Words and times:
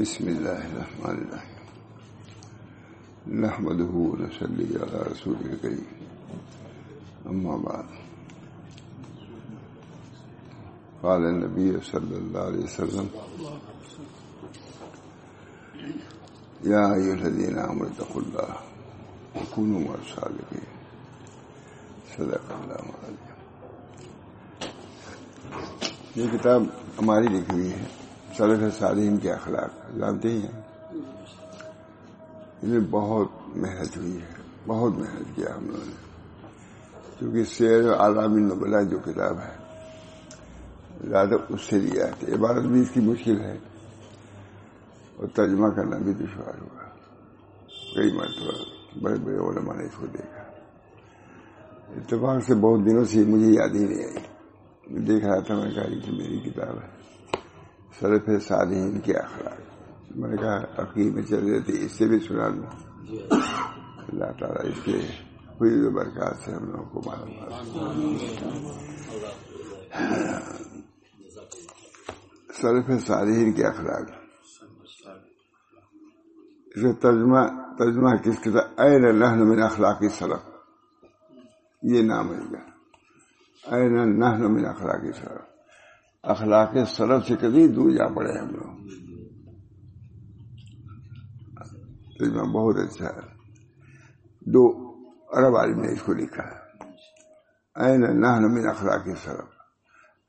بسم 0.00 0.28
الله 0.28 0.66
الرحمن 0.66 1.16
الرحيم. 1.16 1.56
نحمده 3.40 3.92
ونصلي 3.94 4.64
على 4.64 4.96
رسوله 4.96 5.52
الكريم. 5.52 6.04
أما 7.30 7.56
بعد. 7.56 7.84
قال 11.00 11.24
النبي 11.26 11.72
صلى 11.90 12.16
الله 12.16 12.40
عليه 12.40 12.64
وسلم 12.64 13.06
يا 16.64 16.94
أيها 16.94 17.26
الذين 17.26 17.58
آمنوا 17.58 17.86
اتقوا 17.86 18.22
الله 18.22 18.52
وكونوا 19.34 19.80
مع 19.80 19.92
الصادقين. 19.92 20.64
صدق 22.16 22.50
اللہ 22.50 23.06
علیہ 23.06 23.32
یہ 26.14 26.38
کتاب 26.38 26.62
ہماری 26.98 27.24
لکھی 27.24 27.54
ہوئی 27.54 27.72
ہے۔ 27.72 28.01
صرف 28.38 28.78
صالحین 28.78 29.16
کے 29.16 29.32
اخلاق، 29.32 29.96
جانتے 29.98 30.28
ہی 30.28 30.42
ہیں؟ 30.42 30.62
اس 32.62 32.68
میں 32.68 32.80
بہت 32.90 33.28
محنت 33.56 33.96
ہوئی 33.96 34.16
ہے، 34.16 34.42
بہت 34.66 34.92
محنت 34.92 35.36
کیا 35.36 35.56
ہم 35.56 35.66
لوگوں 35.66 35.86
نے۔ 35.86 35.92
کیونکہ 37.18 37.44
شیر 37.44 37.94
عالمی 37.94 38.40
نبلا 38.40 38.82
جو 38.82 38.98
کتاب 38.98 39.38
ہے، 39.38 39.56
زیادہ 41.08 41.34
اس 41.48 41.60
سے 41.60 41.78
لیا 41.78 42.06
ہے 42.06 42.34
عبادت 42.34 42.66
بھی 42.66 42.80
اس 42.80 42.90
کی 42.90 43.00
مشکل 43.00 43.40
ہے۔ 43.40 43.58
اور 45.16 45.28
ترجمہ 45.28 45.68
کرنا 45.68 45.96
بھی 45.98 46.12
دشوار 46.12 46.62
ہوگا۔ 46.62 46.84
کئی 47.94 48.12
مرتبہ 48.12 48.64
بڑے 49.02 49.14
بڑے 49.14 49.36
علماء 49.36 49.74
نے 49.74 49.84
اس 49.84 49.94
کو 49.96 50.06
دیکھا۔ 50.06 50.42
اتفاق 51.96 52.44
سے 52.44 52.54
بہت 52.54 52.80
دنوں 52.80 53.04
سے 53.04 53.24
مجھے 53.24 53.52
یاد 53.52 53.74
ہی 53.74 53.84
نہیں 53.84 54.04
آئی۔ 54.04 54.18
دیکھ 54.98 55.24
رہا 55.24 55.38
تھا، 55.38 55.54
میں 55.54 55.70
کہا 55.70 55.82
کہ 55.82 56.12
میری 56.12 56.38
کتاب 56.38 56.74
ہے۔ 56.74 57.01
صرف 58.02 58.28
صالحین 58.48 59.00
کے 59.00 59.14
اخلاق۔ 59.14 59.58
میں 60.16 60.30
نے 60.30 60.36
کہا 60.36 60.56
عقید 60.76 61.14
میں 61.14 61.22
چل 61.22 61.62
تھے 61.62 61.84
اس 61.84 61.92
سے 61.92 62.06
بھی 62.06 62.18
سنا 62.18 62.48
دوں 62.48 62.70
اللہ 64.08 64.32
تعالیٰ 64.38 64.64
اس 64.64 64.80
کے 64.84 64.98
خوش 65.58 65.72
و 65.74 65.90
برکات 65.90 66.36
سے 66.44 66.52
ہم 66.52 66.64
لوگوں 66.64 66.84
کو 66.84 67.00
معلوم 67.06 68.16
صرف 72.60 73.06
صالحین 73.06 73.52
کے 73.52 73.64
اخلاق۔ 73.64 74.10
اس 76.74 76.82
کا 76.82 76.92
ترجمہ 77.00 77.46
ترجمہ 77.78 78.16
کس 78.16 78.38
کے 78.42 78.50
این 78.82 79.04
اللہ 79.04 79.34
من 79.34 79.62
اخلاقی 79.62 80.08
سلف 80.08 80.50
یہ 81.82 82.02
نام 82.02 82.34
ہے۔ 82.34 82.40
گا 82.52 82.62
این 83.76 84.20
نحن 84.20 84.52
من 84.52 84.66
اخلاقی 84.66 85.12
سلف 85.12 85.51
اخلاق 86.22 86.74
سلف 86.86 87.28
سے 87.28 87.36
کبھی 87.36 87.68
دور 87.68 87.90
جا 87.90 88.08
پڑے 88.08 88.38
ہم 88.38 88.50
لوگ۔ 88.50 88.88
ترجمہ 92.18 92.42
بہت 92.42 92.76
اچھا 92.76 93.06
ہے۔ 93.06 93.20
دو 94.40 94.92
عرب 95.32 95.56
عالم 95.56 95.80
نے 95.80 95.92
اس 95.92 96.02
کو 96.02 96.12
لکھا 96.12 96.42
ہے۔ 96.42 96.88
این 97.74 98.00
نحن 98.00 98.54
من 98.54 98.68
اخلاقی 98.68 99.14
سلف۔ 99.14 99.60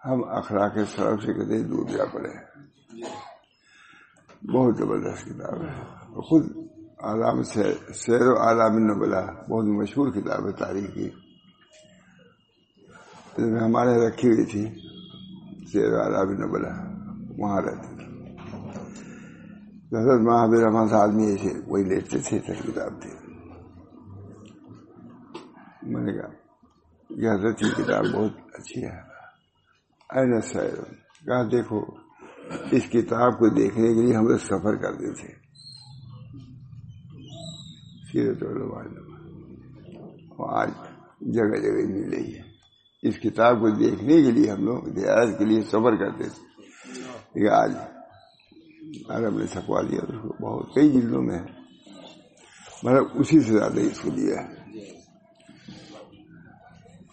ہم 0.06 0.24
اخلاق 0.24 0.76
سلف 0.76 1.24
سے 1.24 1.34
کبھی 1.34 1.64
دور 1.64 1.86
جا 1.86 2.06
پڑے 2.06 2.30
ہیں۔ 2.30 2.46
بہت 4.54 4.78
زبردست 4.78 5.26
کتاب 5.26 5.62
ہے۔ 5.62 5.82
خود 6.22 6.46
علام 7.00 7.44
سے 7.44 7.74
سیر 7.94 8.22
و 8.22 8.38
عالام 8.42 8.78
نبلا 8.78 9.26
بہت 9.26 9.66
مشہور 9.66 10.12
کتاب 10.12 10.48
ہے 10.48 10.52
تاریخ 10.52 10.94
کی۔ 10.94 11.10
ہمارے 13.38 14.08
رکھی 14.08 14.28
ہوئی 14.30 14.46
تھی۔ 14.46 14.83
سیر 15.74 15.94
و 15.94 16.02
عالام 16.02 16.32
نبلا 16.32 16.74
وہاں 17.38 17.62
رہتے 17.62 17.96
تھے۔ 17.96 18.04
حضرت 20.00 20.22
محابر 20.22 20.58
رحمان 20.58 20.88
سے 20.88 20.96
آدمی 20.96 21.26
ایسے 21.26 21.60
وہی 21.68 21.84
لیتے 21.84 22.20
تھے 22.20 22.40
کتاب 22.40 23.02
تھی 23.02 23.10
میں 25.84 26.02
نے 26.02 26.14
کہا، 26.14 26.30
یہ 27.10 27.30
حضرت 27.30 27.60
کی 27.60 27.84
کتاب 27.84 28.06
بہت 28.14 28.32
اچھی 28.54 28.86
ہے۔ 28.86 28.98
این 30.10 30.42
سیر، 30.42 30.84
کہا، 31.26 31.44
دیکھو، 31.44 31.82
اس 32.72 32.90
کتاب 32.90 33.40
کو 33.40 33.50
دیکھنے 33.50 33.94
کے 33.94 34.02
لیے 34.02 34.16
ہم 34.16 34.28
لوگ 34.28 34.38
سفر 34.38 34.76
کرتے 34.76 35.14
تھے۔ 35.14 35.44
سیرت 38.12 38.44
آج 40.40 40.70
جگہ 41.22 41.62
جگہ 41.62 41.88
مل 41.88 42.14
رہی 42.14 42.38
ہے۔ 42.38 42.53
اس 43.04 43.20
کتاب 43.20 43.60
کو 43.60 43.70
دیکھنے 43.70 44.22
کے 44.22 44.32
لیے 44.32 44.52
ہم 44.52 44.66
لوگ 44.66 44.84
زیارت 44.84 45.40
کے 45.40 45.46
لیے 45.46 45.62
سفر 45.62 45.96
کرتے 45.96 46.24
تھے۔ 46.24 46.54
لیکن 47.36 47.50
آج 47.50 47.72
عرب 49.10 49.38
نے 49.38 49.48
چھپوا 49.48 49.82
دیا 49.82 50.00
اس 50.02 50.16
کو 50.22 50.34
بہت 50.42 50.76
کئی 50.76 50.92
جلدوں 50.92 51.22
میں 51.22 51.36
ہے۔ 51.36 51.46
مطلب 52.84 53.04
اسی 53.14 53.40
سے 53.40 53.58
زیادہ 53.58 53.80
اس 53.80 54.00
کو 54.00 54.10
دیا 54.10 54.36
ہے۔ 54.44 54.64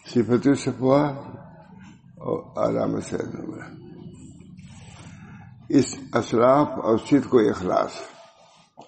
صفت 0.09 0.47
صفوا 0.57 1.09
اور 2.17 2.69
آرام 2.69 2.99
سید 2.99 3.35
اس 5.69 5.95
اسراف 6.13 6.67
اور 6.67 6.97
صد 6.97 7.29
کو 7.29 7.39
اخلاص۔ 7.39 7.91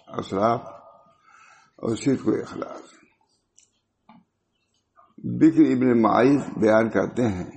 اسراف 0.08 0.62
اور 1.76 1.96
صد 1.96 2.24
کو 2.24 2.32
اخلاص۔ 2.32 2.93
بکر 5.40 5.66
ابن 5.72 6.02
معیز 6.02 6.42
بیان 6.58 6.90
کرتے 6.90 7.28
ہیں 7.28 7.52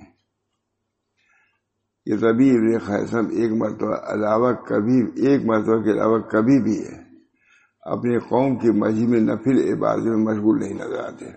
کہ 2.07 2.25
ربی 2.25 2.49
ابن 2.51 2.79
خیسم 2.79 3.27
ایک 3.39 3.53
مرتبہ 3.53 3.97
علاوہ 4.13 4.53
کبھی 4.69 4.99
ایک 5.27 5.45
مرتبہ 5.45 5.83
کے 5.83 5.91
علاوہ 5.93 6.19
کبھی 6.33 6.59
بھی 6.63 6.77
ہے، 6.87 6.99
اپنی 7.83 8.19
قوم 8.19 8.57
کی 8.59 8.71
مجھے 8.71 9.07
میں 9.07 9.21
نفل 9.21 9.59
عبادت 9.73 10.07
میں 10.07 10.23
مشغول 10.25 10.61
نہیں 10.61 10.75
نظر 10.75 11.05
آتے، 11.05 11.31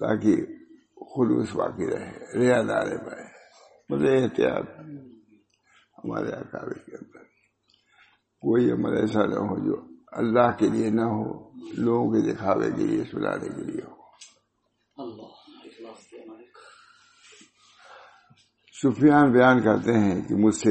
تاکہ 0.00 0.34
خلوص 1.14 1.54
باقی 1.54 1.86
رہے، 1.90 2.12
ریا 2.38 2.60
دارے 2.62 2.96
پائے 2.98 3.24
مطلب 3.90 4.10
احتیاط 4.12 4.70
ہمارے 5.98 6.30
اکابر 6.32 6.78
کے 6.78 6.96
اندر۔ 6.96 7.24
کوئی 8.42 8.70
عمل 8.70 8.96
ایسا 8.96 9.26
نہ 9.26 9.38
ہو 9.48 9.56
جو 9.64 9.76
اللہ 10.12 10.50
کے 10.58 10.68
لیے 10.68 10.90
نہ 10.90 11.06
ہو، 11.14 11.24
لوگوں 11.78 12.06
کے 12.12 12.32
دکھاوے 12.32 12.70
کے 12.76 12.86
لیے 12.86 13.04
سلانے 13.04 13.48
کے 13.48 13.62
لیے 13.62 13.84
ہو۔ 13.86 13.95
سفیان 18.82 19.32
بیان 19.32 19.62
کرتے 19.62 19.92
ہیں 19.92 20.22
کہ 20.28 20.34
مجھ 20.34 20.54
سے 20.54 20.70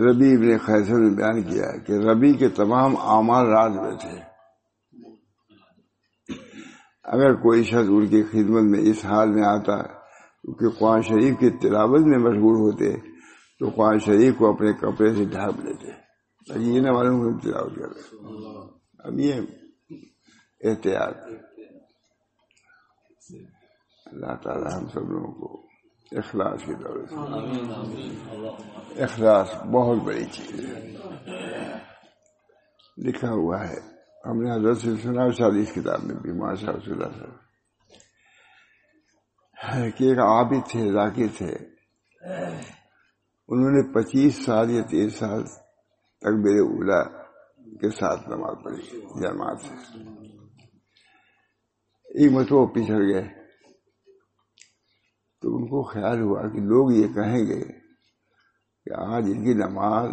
ربی 0.00 0.34
ابن 0.34 0.58
خیصر 0.58 0.94
نے 0.94 1.16
بیان 1.16 1.42
کیا 1.42 1.76
کہ 1.76 1.92
ربی 1.92 2.32
کے 2.32 2.48
تمام 2.48 2.96
اعمال 2.96 3.46
رات 3.46 3.70
میں 3.70 3.96
تھے۔ 3.96 4.20
اگر 7.04 7.34
کوئی 7.34 7.62
شخص 7.62 7.88
ان 7.88 8.06
کی 8.06 8.22
خدمت 8.22 8.62
میں 8.62 8.80
اس 8.80 9.04
حال 9.04 9.30
میں 9.30 9.42
آتا 9.42 9.82
کیونکہ 9.82 10.78
قرآن 10.78 11.02
شریف 11.02 11.38
کی 11.38 11.50
تلاوت 11.50 12.00
میں 12.00 12.18
مشغول 12.18 12.54
ہوتے 12.54 12.96
تو 13.58 13.68
قرآن 13.68 13.98
شریف 13.98 14.34
کو 14.38 14.52
اپنے 14.52 14.72
کپڑے 14.72 15.14
سے 15.14 15.24
ڈھانپ 15.24 15.64
لیتے۔ 15.64 15.92
تاکہ 16.48 16.58
یہ 16.58 16.80
نہ 16.80 16.92
معلوم 16.92 17.38
تلاوت 17.38 17.74
کر 17.74 17.88
رہے 17.88 18.16
اب 18.98 19.18
یہ 19.18 19.34
احتیاط۔ 20.60 21.16
اللہ 24.06 24.26
تعالی 24.26 24.74
ہم 24.74 24.88
سب 24.88 25.10
لوگوں 25.10 25.32
کو 25.32 25.66
اخلاص 26.12 26.64
کی 26.64 26.74
دور 26.74 27.06
اخلاص 29.02 29.56
بہت 29.56 30.02
بڑی 30.02 30.24
چیز 30.24 30.66
ہے۔ 30.66 30.96
لکھا 32.98 33.30
ہوا 33.30 33.68
ہے۔ 33.68 33.76
ہم 34.26 34.42
نے 34.42 34.50
حضرت 34.50 34.76
سے 34.76 34.96
سنا 34.96 35.24
اس 35.24 35.74
کتاب 35.74 36.04
میں 36.04 36.14
بھی 36.14 36.32
ماشاء 36.32 36.68
اللہ 36.68 37.04
صاحب 37.04 37.52
کہ 39.96 40.04
ایک 40.04 40.18
عابد 40.18 40.70
تھے 40.70 40.92
ذاکر 40.92 41.26
تھے۔ 41.38 41.56
انہوں 43.48 43.70
نے 43.70 43.92
پچیس 43.92 44.44
سال 44.44 44.70
یا 44.70 44.82
تیس 44.82 45.14
سال 45.14 45.44
تک 46.20 46.24
میرے 46.24 46.60
اولا 46.60 47.02
کے 47.80 47.90
ساتھ 47.90 48.28
نماز 48.28 48.64
پڑھی 48.64 49.00
جماعت 49.00 49.60
سے۔ 49.60 49.74
ایک 52.04 52.32
مرتبہ 52.32 52.66
پچھڑ 52.66 52.94
گئے۔ 52.94 53.41
تو 55.42 55.56
ان 55.56 55.66
کو 55.66 55.82
خیال 55.82 56.20
ہوا 56.20 56.48
کہ 56.48 56.60
لوگ 56.60 56.92
یہ 56.92 57.06
کہیں 57.14 57.46
گے 57.46 57.64
کہ 58.84 59.00
آج 59.00 59.24
ان 59.26 59.44
کی 59.44 59.54
نماز 59.54 60.10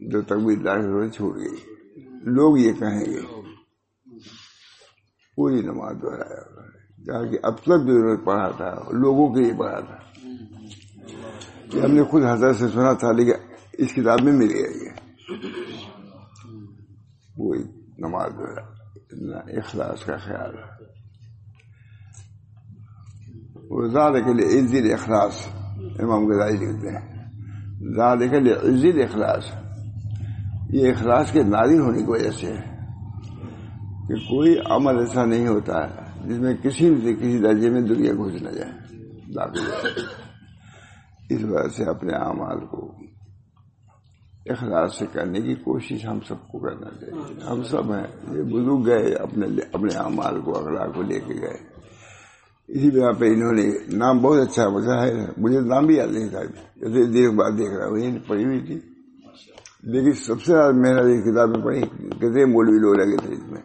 جو 0.00 0.22
تقبیر 0.22 0.58
دار 0.58 1.08
چھوٹ 1.08 1.36
گئی۔ 1.36 1.74
لوگ 2.22 2.58
یہ 2.58 2.72
کہیں 2.72 3.00
گے۔ 3.00 3.20
پوری 5.36 5.62
نماز 5.62 5.96
دہرایا 6.02 6.60
کہا 7.06 7.30
کہ 7.30 7.38
اب 7.42 7.56
تک 7.56 7.66
جو 7.66 8.00
ضرورت 8.00 8.24
پڑھا 8.24 8.50
تھا، 8.50 8.74
لوگوں 8.92 9.34
کے 9.34 9.40
لیے 9.40 9.52
پڑھا 9.58 9.80
تھا۔ 9.80 9.96
یہ 11.72 11.82
ہم 11.82 11.90
نے 11.90 12.02
خود 12.02 12.22
حضرت 12.24 12.56
سے 12.56 12.68
سنا 12.68 12.92
تھا، 12.92 13.12
لیکن 13.12 13.32
اس 13.72 13.92
کتاب 13.94 14.20
میں 14.22 14.32
مل 14.32 14.52
گیا 14.52 14.66
یہ 14.66 14.90
وہی 17.36 17.62
نماز 17.98 18.32
دہرا 18.38 19.38
اخلاص 19.38 20.04
کا 20.04 20.16
خیال 20.16 20.58
ہے۔ 20.58 20.79
زیادہ 23.70 24.12
کے 24.12 24.32
لیے 24.32 24.60
عزت 24.60 24.92
اخلاص 24.92 25.46
امام 26.00 26.26
غزالی 26.26 26.56
لکھتے 26.56 26.88
ہیں. 26.88 27.24
زیادہ 27.94 28.24
کے 28.30 28.40
لیے 28.40 28.52
عزت 28.52 29.10
اخلاص 29.10 29.44
یہ 30.70 30.90
اخلاص 30.90 31.32
کے 31.32 31.42
نادر 31.42 31.80
ہونے 31.80 31.98
کی 31.98 32.10
وجہ 32.10 32.30
سے 32.30 32.46
ہے 32.46 32.76
کہ 34.08 34.14
کوئی 34.14 34.56
عمل 34.70 34.98
ایسا 34.98 35.24
نہیں 35.24 35.48
ہوتا 35.48 35.88
ہے 35.88 36.28
جس 36.28 36.38
میں 36.38 36.54
کسی 36.54 37.00
سے 37.02 37.14
کسی 37.14 37.38
درجے 37.38 37.70
میں 37.70 37.80
دنیا 37.80 38.12
گھس 38.12 38.42
نہ 38.42 38.50
جائے. 38.50 38.72
داخل 39.36 39.60
اس 41.30 41.44
وجہ 41.44 41.68
سے 41.68 41.84
اپنے 41.84 42.12
اعمال 42.12 42.66
کو 42.66 42.94
اخلاص 44.46 44.98
سے 44.98 45.06
کرنے 45.12 45.40
کی 45.40 45.54
کوشش 45.54 46.06
ہم 46.06 46.20
سب 46.28 46.48
کو 46.48 46.58
کرنا 46.58 46.90
چاہیے. 47.00 47.50
ہم 47.50 47.62
سب 47.62 47.92
ہیں. 47.92 48.36
یہ 48.36 48.42
بزرگ 48.42 48.86
گئے 48.86 49.14
اپنے 49.14 49.46
اپنے 49.72 49.96
اعمال 49.96 50.40
کو، 50.40 50.58
اخلاق 50.58 50.94
کو 50.94 51.02
لے 51.02 51.20
کے 51.20 51.34
گئے. 51.34 51.79
اسی 52.70 52.90
بنا 52.90 53.10
پہ 53.18 53.26
انہوں 53.26 53.52
نے 53.52 53.62
نام 53.96 54.18
بہت 54.18 54.40
اچھا 54.40 54.68
مزہ 54.68 54.96
ہے 54.96 55.26
مجھے 55.36 55.60
نام 55.68 55.86
بھی 55.86 55.94
یاد 55.96 56.12
نہیں 56.12 56.28
تھا 56.28 56.42
جیسے 56.76 57.04
دیر 57.12 57.30
بعد 57.36 57.58
دیکھ 57.58 57.72
رہا 57.72 57.86
ہوں 57.86 58.18
پڑھی 58.28 58.44
ہوئی 58.44 58.60
تھی 58.66 58.78
لیکن 59.84 60.12
سب 60.16 60.42
سے 60.42 60.52
زیادہ 60.52 60.72
میں 60.74 60.92
محنت 60.94 61.24
کتابیں 61.24 61.62
پڑھی 61.62 61.80
کتنے 62.10 62.44
مولوی 62.44 62.78
لوگ 62.78 62.94
لگے 62.94 63.16
تھے 63.16 63.34
اس 63.34 63.50
میں 63.50 63.62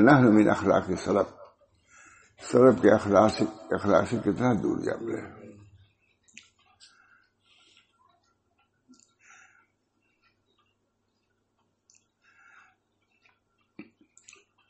نحن 0.00 0.34
من 0.34 0.48
اخلاق 0.48 0.90
سلب 1.04 1.30
سلب 2.40 2.82
کے 2.82 2.90
اخلاق 2.90 3.42
اخلاق 3.70 4.08
سے 4.10 4.16
کتنا 4.24 4.52
دور 4.62 4.78
جا 4.84 4.96
پڑے 4.96 5.20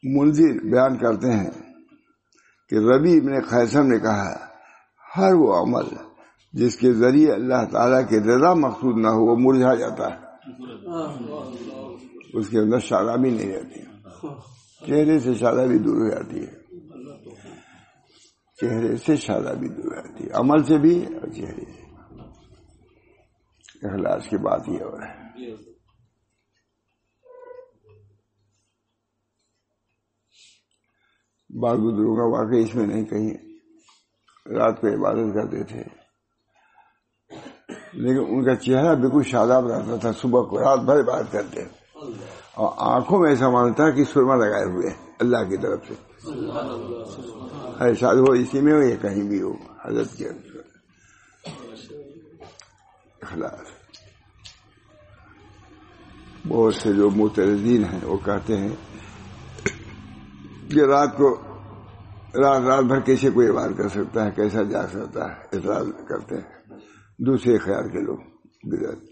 منظر 0.02 0.64
بیان 0.64 0.96
کرتے 0.98 1.32
ہیں 1.32 1.50
کہ 2.72 2.78
ربی 2.78 3.16
ابن 3.16 3.40
خیسم 3.40 3.86
نے 3.86 3.98
کہا 3.98 4.46
ہر 5.16 5.34
وہ 5.34 5.54
عمل 5.54 5.94
جس 6.52 6.76
کے 6.76 6.92
ذریعے 6.92 7.32
اللہ 7.32 7.64
تعالیٰ 7.72 8.08
کے 8.08 8.20
رضا 8.20 8.54
مقصود 8.54 8.98
نہ 8.98 9.08
ہو، 9.08 9.24
وہ 9.24 9.36
مرجھا 9.38 9.74
جاتا 9.74 10.06
ہے۔ 10.06 10.16
اس 12.34 12.48
کے 12.48 12.58
اندر 12.58 12.78
شادابی 12.78 13.30
نہیں 13.30 13.52
رہتی۔ 13.52 13.80
چہرے 14.86 15.18
سے 15.18 15.34
شادہ 15.34 15.66
بھی 15.68 15.78
دور 15.78 15.96
ہو 15.96 16.10
جاتی 16.10 16.40
ہے۔ 16.40 16.52
چہرے 18.60 18.96
سے 18.96 19.16
شادہ 19.16 19.54
بھی 19.58 19.68
دور 19.68 19.84
ہو 19.84 19.94
جاتی 19.94 20.24
ہے۔ 20.24 20.30
عمل 20.34 20.62
سے 20.62 20.78
بھی 20.78 21.06
اور 21.06 21.28
چہرے 21.28 21.72
سے۔ 21.72 21.82
اخلاص 23.86 24.28
کی 24.28 24.36
بات 24.36 24.68
یہ 24.68 24.84
اور 24.84 25.02
ہے۔ 25.02 25.71
بال 31.52 31.76
بزرگوں 31.76 32.16
کا 32.16 32.38
واقعہ 32.38 32.58
اس 32.58 32.74
میں 32.74 32.86
نہیں، 32.86 33.04
کہیں 33.04 33.34
رات 34.54 34.80
کو 34.80 34.88
عبادت 34.88 35.34
کرتے 35.34 35.62
تھے۔ 35.62 35.82
لیکن 37.92 38.24
ان 38.28 38.44
کا 38.44 38.54
چہرہ 38.56 38.94
بالکل 38.94 39.22
شاداب 39.22 39.66
رہتا 39.66 39.96
تھا، 39.96 40.12
صبح 40.12 40.42
کو 40.42 40.58
رات 40.60 40.78
بھر 40.78 41.00
عبادت 41.00 41.32
کرتے 41.32 41.62
اور 42.54 42.72
آنکھوں 42.76 43.18
میں 43.18 43.30
ایسا 43.30 43.50
مانتا 43.50 43.90
کہ 43.90 44.04
سرما 44.04 44.36
لگائے 44.36 44.64
ہوئے 44.64 44.90
اللہ 45.20 45.44
کی 45.48 45.56
طرف 45.56 45.80
سے۔ 45.88 45.94
شاید 47.94 48.18
ہو، 48.18 48.32
اسی 48.32 48.60
میں 48.60 48.72
ہو 48.72 48.82
یا 48.82 48.96
کہیں 48.96 49.28
بھی 49.28 49.42
ہو، 49.42 49.52
حضرت 49.84 50.16
کے 50.16 50.28
اخلاص 53.22 53.68
بہت 56.48 56.74
سے 56.74 56.92
جو 56.92 57.10
مترزین 57.10 57.84
ہیں، 57.84 58.00
وہ 58.02 58.18
کہتے 58.24 58.56
ہیں 58.56 58.76
کہ 60.74 60.80
رات 60.80 61.16
کو 61.16 61.40
رات 62.42 62.62
رات 62.62 62.84
بھر 62.84 63.00
کیسے 63.00 63.30
کوئی 63.30 63.50
وار 63.50 63.70
کر 63.70 63.88
سکتا 63.88 64.26
ہے، 64.26 64.30
کیسا 64.30 64.62
جا 64.62 64.86
سکتا 64.86 65.28
ہے؟ 65.28 65.34
اعتراض 65.52 65.86
کرتے 66.08 66.34
ہیں۔ 66.36 66.78
دوسرے 67.18 67.58
خیال 67.58 67.88
کے 67.88 68.00
لوگ 68.00 68.16
بدت 68.64 69.04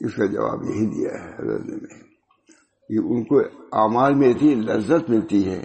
اس 0.00 0.14
کا 0.14 0.26
جواب 0.26 0.64
یہی 0.64 0.86
دیا 0.86 1.10
ہے 1.24 1.28
حضرت 1.28 1.64
نے۔ 1.64 1.98
کہ 2.88 3.06
ان 3.06 3.24
کو 3.24 3.38
اعمال 3.72 4.14
میں 4.14 4.30
اتنی 4.30 4.54
لذت 4.54 5.10
ملتی 5.10 5.50
ہے۔ 5.50 5.64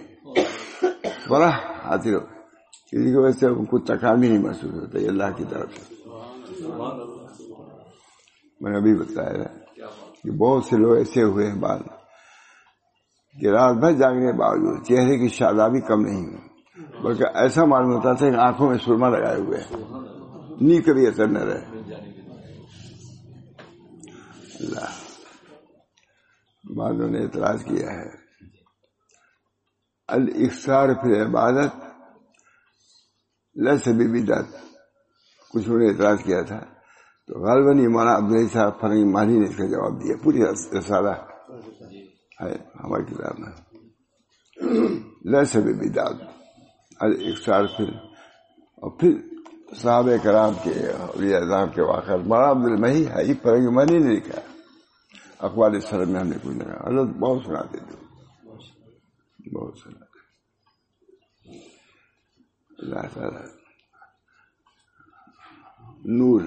بڑا 1.28 1.48
حاضر 1.84 2.14
ہو 2.14 2.20
کسی 2.20 3.10
کی 3.10 3.16
وجہ 3.16 3.38
سے 3.38 3.46
ان 3.46 3.64
کو 3.64 3.78
تکامی 3.78 4.28
نہیں 4.28 4.42
محسوس 4.42 4.74
ہوتا، 4.74 4.98
یہ 4.98 5.08
اللہ 5.08 5.36
کی 5.36 5.44
طرف 5.50 5.70
سے۔ 5.74 5.94
میں 8.60 8.70
نے 8.70 8.78
ابھی 8.78 8.94
بتایا 8.94 9.44
کہ 10.24 10.30
بہت 10.30 10.64
سے 10.64 10.76
لوگ 10.76 10.96
ایسے 10.96 11.22
ہوئے 11.22 11.46
ہیں 11.46 11.60
بعد 11.60 11.78
کہ 13.40 13.46
رات 13.46 13.76
بھر 13.76 13.92
جاگنے 13.92 14.26
کے 14.26 14.32
باوجود 14.32 14.86
چہرے 14.86 15.18
کی 15.18 15.28
شادابی 15.28 15.80
کم 15.80 16.00
نہیں 16.00 16.26
ہوئی۔ 16.26 16.50
بلکہ 17.02 17.24
ایسا 17.34 17.64
معلوم 17.64 17.92
ہوتا 17.92 18.12
تھا 18.12 18.30
کہ 18.30 18.36
آنکھوں 18.36 18.70
میں 18.70 18.78
سرما 18.78 19.08
لگائے 19.08 19.40
ہوئے 19.40 19.60
نی 20.60 20.82
کبھی 20.82 21.06
اثر 21.06 21.26
نہ 21.26 21.38
رہے۔ 21.38 21.64
اللہ۔ 24.60 24.86
بعدوں 26.76 27.08
نے 27.08 27.18
اعتراض 27.18 27.64
کیا 27.64 27.92
ہے۔ 27.92 28.08
الاکثار 30.08 30.88
پھر 30.88 31.26
عبادت 31.26 31.84
لس 33.56 33.88
بھی 33.88 34.22
بدت 34.22 34.56
کچھ 35.50 35.64
انہوں 35.66 35.78
نے 35.78 35.88
اعتراض 35.88 36.18
کیا 36.24 36.42
تھا۔ 36.42 36.60
تو 37.26 37.40
غالباً 37.40 37.92
مولانا 37.92 38.16
عبدالعی 38.16 38.48
صاحب 38.48 38.80
فرنگی 38.80 39.04
مانی 39.04 39.38
نے 39.38 39.48
اس 39.48 39.56
کا 39.56 39.66
جواب 39.66 40.02
دیا۔ 40.02 40.16
پوری 40.22 40.42
رسالہ 40.78 41.08
ہے۔ 41.08 42.69
ہماری 42.84 43.04
کتاب 43.04 43.38
میں۔ 43.38 43.52
لس 45.24 45.56
بھی 45.56 45.74
بدت 45.74 46.22
الاکثار 47.00 47.64
پھر۔ 47.64 47.88
اور 48.76 48.90
پھر 48.90 49.10
صحابہ 49.74 50.10
کرام 50.22 50.52
کے 50.62 50.86
اور 50.86 51.22
کے 51.68 51.82
واقع 51.82 52.12
مولانا 52.12 52.50
عبدالمحی 52.50 53.06
ہے، 53.06 53.24
یہ 53.24 53.34
فرنگی 53.42 53.74
مانی 53.74 53.98
نے 53.98 54.04
نہیں 54.04 54.16
لکھا۔ 54.16 54.40
اخبار 55.38 55.80
سر 55.80 56.04
میں 56.04 56.20
ہم 56.20 56.26
نے 56.26 56.36
کچھ 56.38 56.56
نہیں 56.56 56.68
حضرت 56.68 57.16
بہت 57.16 57.42
سناتے 57.46 57.78
تھے۔ 57.78 58.00
بہت 59.54 59.78
سناتے 59.78 60.10
اللہ 62.78 63.14
تعالی۔ 63.14 63.60
نور۔ 66.04 66.40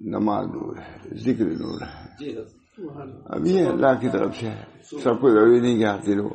نماز 0.00 0.46
نور 0.46 0.76
ہے، 0.76 0.98
ذکر 1.14 1.44
نور 1.44 1.80
ہے۔ 1.80 2.04
جی، 2.18 2.36
اب 2.78 3.46
یہ 3.46 3.66
اللہ 3.66 4.00
کی 4.00 4.08
طرف 4.08 4.36
سے 4.36 4.48
ہے۔ 4.48 4.64
سب 4.82 5.20
کو 5.20 5.30
ضروری 5.30 5.60
نہیں 5.60 5.78
کہ 5.78 5.86
حاصل 5.86 6.18
ہو 6.18 6.28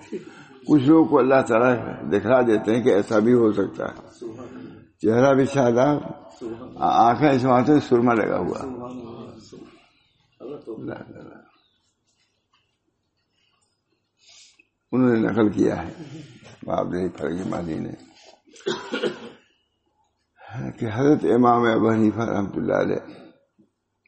کچھ 0.67 0.83
لوگوں 0.83 1.05
کو 1.05 1.19
اللہ 1.19 1.41
تعالیٰ 1.47 1.75
دکھا 2.11 2.41
دیتے 2.41 2.75
ہیں 2.75 2.83
کہ 2.83 2.89
ایسا 2.89 3.19
بھی 3.19 3.33
ہو 3.33 3.51
سکتا 3.51 3.85
ہے۔ 3.85 4.25
چہرہ 5.01 5.33
بھی 5.33 5.45
شاداب 5.45 5.97
آنکھیں 6.79 7.29
اس 7.29 7.45
وہاں 7.45 7.79
سرما 7.89 8.13
لگا 8.13 8.37
ہوا۔ 8.37 8.59
انہوں 14.91 15.09
نے 15.09 15.19
نقل 15.19 15.49
کیا 15.49 15.87
ہے۔ 15.87 15.91
باب 16.65 16.93
فرق 17.17 17.47
مالی 17.47 17.79
نے 17.79 17.93
کہ 20.79 20.85
حضرت 20.93 21.25
امام 21.25 21.61
ابو 21.63 21.91
حنیفہ 21.91 22.19
رحمۃ 22.19 22.55
اللہ 22.55 22.73
علیہ، 22.73 23.03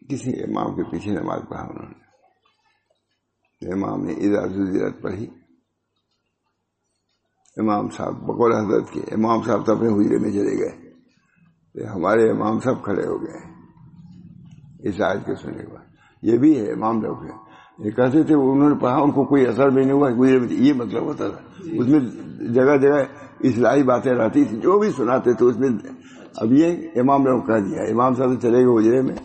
کسی 0.09 0.43
امام 0.43 0.75
کے 0.75 0.83
پیچھے 0.83 1.11
نماز 1.11 1.41
پڑھا 1.49 1.63
انہوں 1.63 1.89
نے۔ 1.89 2.08
امام 3.61 4.05
نے 4.05 4.13
زیرت 4.71 5.01
پڑھی 5.01 5.27
امام 7.57 7.89
صاحب، 7.89 8.13
بقول 8.13 8.55
حضرت 8.55 8.91
کے 8.91 9.01
امام 9.11 9.41
صاحب 9.41 9.65
تو 9.65 9.71
اپنے 9.71 9.87
حجرے 9.87 10.17
میں 10.17 10.31
چلے 10.31 10.59
گئے۔ 10.59 10.89
ہمارے 11.85 12.29
امام 12.29 12.59
صاحب 12.59 12.83
کھڑے 12.83 13.07
ہو 13.07 13.23
گئے 13.23 13.37
اس 14.89 15.01
آج 15.01 15.19
کے 15.25 15.35
سننے 15.35 15.57
کے 15.57 15.67
بعد۔ 15.67 15.85
یہ 16.21 16.37
بھی 16.37 16.59
ہے، 16.59 16.71
امام 16.71 17.01
لوگ 17.01 17.23
ہے 17.23 17.29
یہ 17.79 17.91
کہتے 17.91 18.23
تھے، 18.23 18.35
انہوں 18.35 18.69
نے 18.69 18.75
پڑھا، 18.75 18.95
ان 18.95 19.11
کو 19.11 19.25
کوئی 19.25 19.47
اثر 19.47 19.69
بھی 19.69 19.81
نہیں 19.81 19.93
ہوا۔ 19.93 20.09
یہ 20.49 20.73
مطلب 20.73 21.03
ہوتا 21.03 21.29
تھا۔ 21.29 21.39
اس 21.63 21.87
میں 21.87 21.99
جگہ 22.53 22.77
جگہ 22.77 23.03
اصلاحی 23.39 23.83
باتیں 23.83 24.13
رہتی 24.13 24.45
تھی 24.45 24.57
جو 24.57 24.79
بھی 24.79 24.91
سناتے 24.91 25.33
تھے، 25.33 25.45
اس 25.45 25.57
میں 25.57 25.69
اب 26.35 26.51
یہ 26.51 26.87
امام 26.95 27.25
لوگ 27.25 27.41
کہہ 27.41 27.69
دیا۔ 27.69 27.83
امام 27.83 28.15
صاحب 28.15 28.41
چلے 28.41 28.57
گئے 28.57 28.77
اجرے 28.77 29.01
میں۔ 29.01 29.15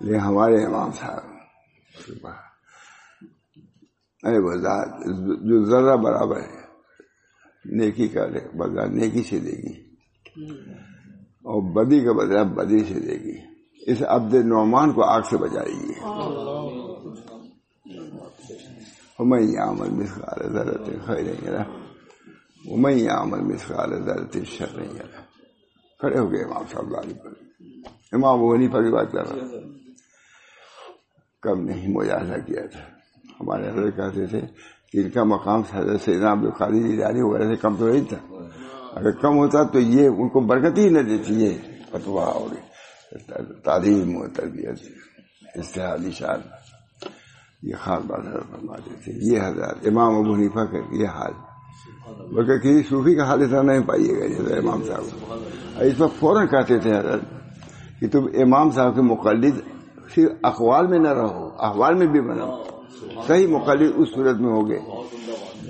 لیکن 0.00 0.20
ہمارے 0.20 0.64
امام 0.64 0.90
صاحب۔ 0.92 2.28
ارے 4.22 4.40
بذات 4.40 4.88
جو 5.40 5.64
ذرہ 5.64 5.96
برابر 5.96 6.40
ہے 6.40 6.68
نیکی 7.64 8.08
کا 8.08 8.26
بدلا 8.54 8.86
نیکی 8.86 9.22
سے 9.22 9.38
دے 9.38 9.50
گی۔ 9.50 9.88
اور 11.22 11.72
بدی 11.72 12.00
کا 12.00 12.12
بدلا 12.12 12.42
بدی 12.42 12.78
سے 12.78 12.94
دے 12.94 13.16
گی۔ 13.16 13.38
اس 13.86 14.02
عبد 14.08 14.34
نعمان 14.34 14.92
کو 14.92 15.04
آگ 15.04 15.20
سے 15.20 15.36
بچائے 15.36 15.72
گی۔ 15.72 15.92
ہمیں 19.20 19.62
عمل 19.62 19.90
مسخال 19.90 20.52
ضرورت 20.52 21.06
خیر 21.06 21.56
ہمیں 22.74 23.08
عمل 23.08 23.40
مسخال 23.40 24.04
ضرورت 24.04 24.36
شر 24.44 24.76
نہیں 24.76 25.02
کھڑے 25.98 26.18
ہو 26.18 26.32
گئے 26.32 26.42
امام 26.42 26.62
صاحب 26.68 26.90
لالی 26.90 27.14
پر۔ 27.14 27.30
امام 28.12 28.42
وہ 28.42 28.56
نہیں 28.56 28.68
پڑی 28.68 28.90
بات 28.90 29.12
کر 29.12 29.28
رہا۔ 29.28 29.58
کم 31.42 31.60
نہیں 31.64 31.88
مجاہدہ 31.88 32.40
کیا 32.46 32.66
تھا۔ 32.66 32.97
ہمارے 33.40 33.68
حضرت 33.68 33.96
کہتے 33.96 34.26
تھے 34.26 34.40
کہ 34.92 34.98
ان 34.98 35.10
کا 35.10 35.24
مقام 35.24 35.62
حضرت 35.72 36.00
سے 36.00 36.16
عبد 36.16 36.44
القادی 36.44 36.96
جاری 36.96 37.22
وغیرہ 37.22 37.42
سے 37.42 37.56
کم 37.56 37.76
تو 37.76 37.88
نہیں 37.88 38.04
تھا۔ 38.04 38.34
اگر 38.94 39.10
کم 39.10 39.36
ہوتا 39.36 39.62
تو 39.62 39.80
یہ 39.80 40.08
ان 40.08 40.28
کو 40.28 40.40
برکت 40.40 40.78
ہی 40.78 40.88
نہ 40.88 40.98
دیتی، 40.98 41.44
یہ 41.44 41.54
فتوا 41.90 42.24
اور 42.24 42.50
تعلیم 43.64 44.16
و 44.16 44.26
تربیت 44.28 44.78
اشتہادی 45.54 46.10
شان 46.10 46.40
یہ 47.62 47.74
خان 47.80 48.02
بادشاہ 48.06 48.32
فرماتے 48.32 48.90
تھے۔ 49.04 49.12
یہ 49.14 49.40
حضرات 49.40 49.76
امام 49.86 50.14
ابو 50.14 50.34
حنیفہ 50.34 50.64
کا 50.64 50.78
یہ 50.92 51.06
حال۔ 51.06 51.32
بلکہ 52.34 52.58
کسی 52.58 52.88
صوفی 52.88 53.14
کا 53.14 53.24
حال 53.26 53.42
اتنا 53.42 53.62
نہیں 53.62 53.82
پائیے 53.82 54.20
گا 54.20 54.26
جیسے 54.26 54.54
امام 54.54 54.82
صاحب۔ 54.82 55.02
اس 55.80 56.00
وقت 56.00 56.18
فوراً 56.18 56.46
کہتے 56.46 56.78
تھے 56.78 56.98
حضرت 56.98 57.22
کہ 58.00 58.08
تم 58.08 58.26
امام 58.34 58.70
صاحب 58.70 58.94
کے 58.94 59.02
مقلد 59.02 59.54
صرف 60.14 60.30
اقوال 60.42 60.86
میں 60.86 60.98
نہ 60.98 61.08
رہو 61.08 61.48
احوال 61.58 61.94
میں 61.94 62.06
بھی 62.06 62.20
بنو 62.20 62.77
صحیح 63.26 63.46
مقلد 63.46 63.92
اس 63.96 64.08
صورت 64.14 64.36
میں 64.36 64.50
ہوگے 64.50 64.78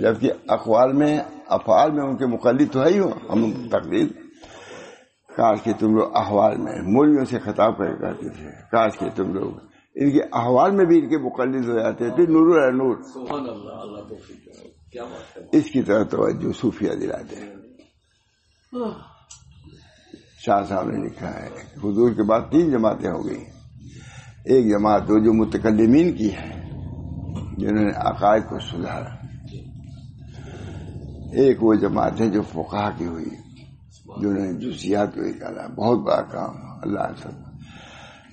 جبکہ 0.01 0.33
اقوال 0.49 0.93
میں 0.93 1.21
افعال 1.47 1.91
میں 1.91 2.05
ان 2.05 2.17
کے 2.17 2.27
مقلد 2.27 2.73
تو 2.73 2.85
ہے 2.85 2.89
ہی 2.89 2.99
ہو۔ 2.99 3.11
ہم 3.33 3.69
تقلید۔ 3.69 4.13
کاش 5.37 5.63
کے 5.63 5.73
تم 5.79 5.97
لوگ 5.97 6.17
احوال 6.17 6.57
میں 6.57 6.73
مولیوں 6.83 7.25
سے 7.25 7.39
خطاب 7.39 7.79
کر 7.79 7.95
کرتے 7.97 8.29
تھے۔ 8.29 8.49
کاش 8.73 8.99
کے 8.99 9.07
تم 9.15 9.35
لوگ 9.35 9.53
ان 9.95 10.11
کے 10.11 10.21
احوال 10.33 10.71
میں 10.71 10.85
بھی 10.85 10.99
ان 10.99 11.09
کے 11.09 11.19
مقلد 11.19 11.69
ہو 11.69 11.79
جاتے 11.79 12.11
تھے۔ 12.11 12.23
نور 12.23 12.73
نور۔ 12.73 12.97
اس 15.53 15.71
کی 15.71 15.83
طرح 15.83 16.05
توجہ 16.05 16.53
صوفیہ 16.53 16.93
دلاتے 16.93 17.37
ہیں۔ 17.37 17.55
شاہ 20.47 20.63
صاحب 20.63 20.91
نے 20.91 21.07
لکھا 21.07 21.43
ہے 21.43 21.49
حضور 21.77 22.11
کے 22.11 22.23
بعد 22.23 22.41
تین 22.51 22.71
جماعتیں 22.71 23.11
ہو 23.11 23.27
گئی 23.27 23.45
ایک 24.45 24.65
جماعت 24.71 25.03
جو 25.09 25.33
متکلمین 25.33 26.17
کی 26.17 26.33
ہے 26.33 26.58
جنہوں 27.59 27.85
نے 27.85 27.93
عقائد 27.97 28.43
کو 28.43 28.59
سدھارا۔ 28.59 29.27
ایک 31.33 31.65
وہ 31.65 31.75
جماعت 31.75 32.21
ہے 32.21 32.29
جو 32.29 32.43
فقہ 32.43 32.91
کی 32.99 33.07
ہوئی 33.07 33.25
جنہوں 34.21 34.33
نے 34.33 34.53
جزیات 34.53 35.15
کو 35.15 35.21
نکالا 35.21 35.67
بہت 35.67 35.99
بڑا 35.99 36.23
کام 36.23 36.57
اللہ 36.83 37.15
سب 37.23 37.31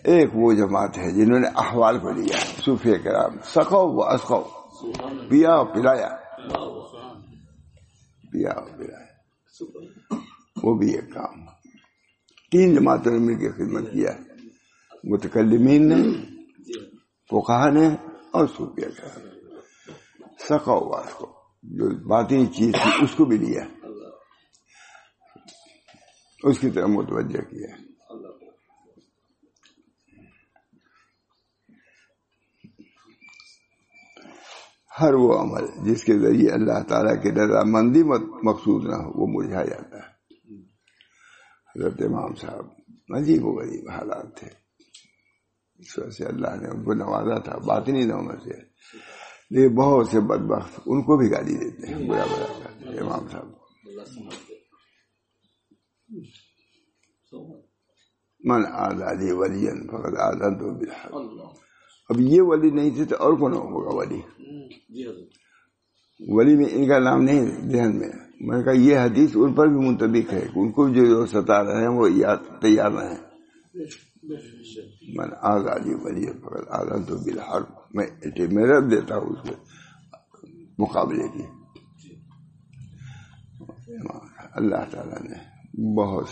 ایک 0.04 0.30
وہ 0.36 0.54
جماعت 0.54 0.98
ہے 0.98 1.12
جنہوں 1.12 1.40
نے 1.40 1.48
احوال 1.48 2.00
کو 2.00 2.12
لیا 2.12 2.38
صوفی 2.66 2.94
کرام۔ 3.04 3.32
سکھو 3.44 3.94
و 3.94 4.04
اسکو 4.04 4.44
پیا 5.30 5.64
پلایا۔ 5.64 6.10
پیا 8.32 8.54
پلایا۔ 8.54 9.06
وہ 10.64 10.74
بھی 10.76 10.96
ایک 10.96 11.14
کام۔ 11.14 11.46
تین 12.52 12.76
جماعتوں 12.76 13.12
نے 13.12 13.20
مل 13.20 13.36
کے 13.36 13.52
خدمت 13.52 13.94
کیا۔ 13.94 14.12
متکلمین 15.04 15.90
نے 15.90 16.04
فقہ 17.30 17.70
نے 17.70 17.90
اور 18.36 18.48
صوفیہ 18.48 18.86
کرام 18.86 19.60
سکھو 20.40 20.90
و 20.90 20.96
اسکو 20.96 21.34
جو 21.64 22.08
باطنی 22.08 22.46
چیز 22.46 22.74
تھی، 22.84 22.92
اس 23.04 23.16
کو 23.16 23.26
بھی 23.26 23.38
لیا۔ 23.38 23.66
اس 26.44 26.60
کی 26.60 26.70
طرح 26.70 26.86
متوجہ 26.86 27.42
کیا۔ 27.42 27.76
ہر 35.02 35.14
وہ 35.14 35.40
عمل 35.40 35.90
جس 35.90 36.04
کے 36.04 36.20
ذریعے 36.20 36.52
اللہ 36.52 36.84
تعالیٰ 36.88 37.24
کی 37.24 37.32
رضامندی 37.32 38.04
مقصود 38.44 38.84
نہ 38.84 38.96
ہو، 38.96 39.22
وہ 39.22 39.28
مرجھا 39.28 39.64
جاتا۔ 39.64 39.98
ہے 39.98 40.16
حضرت 41.76 42.02
امام 42.02 42.36
صاحب 42.36 42.66
عجیب 43.16 43.46
و 43.46 43.52
غریب 43.52 43.90
حالات 43.90 44.38
تھے۔ 44.38 44.65
اس 45.80 46.00
وجہ 46.00 46.10
سے 46.10 46.26
اللہ 46.26 46.56
نے 46.62 46.68
ان 46.68 46.84
کو 46.84 46.94
نوازا 46.94 47.40
تھا 47.40 47.58
باطنی 47.58 48.04
نومر 48.04 48.36
سے۔ 48.44 48.62
لیکن 49.50 49.76
بہت 49.76 50.08
سے 50.10 50.20
بدبخت 50.20 50.80
ان 50.86 51.02
کو 51.04 51.18
بھی 51.18 51.32
گالی 51.32 51.56
دیتے 51.56 51.88
ہیں، 51.88 52.10
برا 52.10 52.24
برا 52.26 52.60
کرتے 52.64 52.90
ہیں، 52.90 53.00
امام 53.00 53.28
صاحب 53.28 53.46
من 58.44 58.62
آزادی 58.72 59.32
ولی 59.32 59.68
فقط 59.88 60.20
آزاد 60.20 60.62
و 60.62 60.74
بالحق۔ 60.78 61.14
اب 62.10 62.20
یہ 62.20 62.42
ولی 62.42 62.70
نہیں 62.70 62.90
تھے 62.90 63.06
تو 63.06 63.16
اور 63.16 63.34
کون 63.34 63.54
ہوگا 63.54 63.96
ولی؟ 63.96 64.22
ولی 66.20 66.56
میں 66.56 66.66
ان 66.72 66.88
کا 66.88 67.00
نام 67.00 67.22
نہیں 67.22 67.46
ذہن 67.72 67.98
میں۔ 68.00 68.10
میں 68.42 68.58
نے 68.58 68.64
کہا 68.64 68.72
یہ 68.72 68.98
حدیث 68.98 69.32
ان 69.36 69.54
پر 69.54 69.68
بھی 69.68 69.88
منطبق 69.88 70.34
ہے 70.34 70.48
ان 70.56 70.72
کو 70.72 70.90
جو 70.90 71.26
ستا 71.26 71.64
رہے 71.64 71.82
ہیں 71.82 71.88
وہ 71.88 72.08
تیار 72.62 72.92
رہے 72.92 73.10
ہیں 73.10 73.24
من 75.18 75.30
آزادی 75.42 75.94
ولی 75.94 76.28
فقط 76.34 76.68
آزاد 76.70 77.10
و 77.10 77.18
بالحق 77.18 77.96
میں 77.96 78.08
محرت 78.52 78.92
دیتا 78.92 79.16
ہوں 79.18 79.26
اس 79.26 79.50
کے 79.50 79.56
مقابلے 80.80 81.28
کی۔ 81.28 81.44
اللہ 84.54 84.90
تعالیٰ 84.92 85.22
نے 85.22 85.38
بہت 85.96 86.30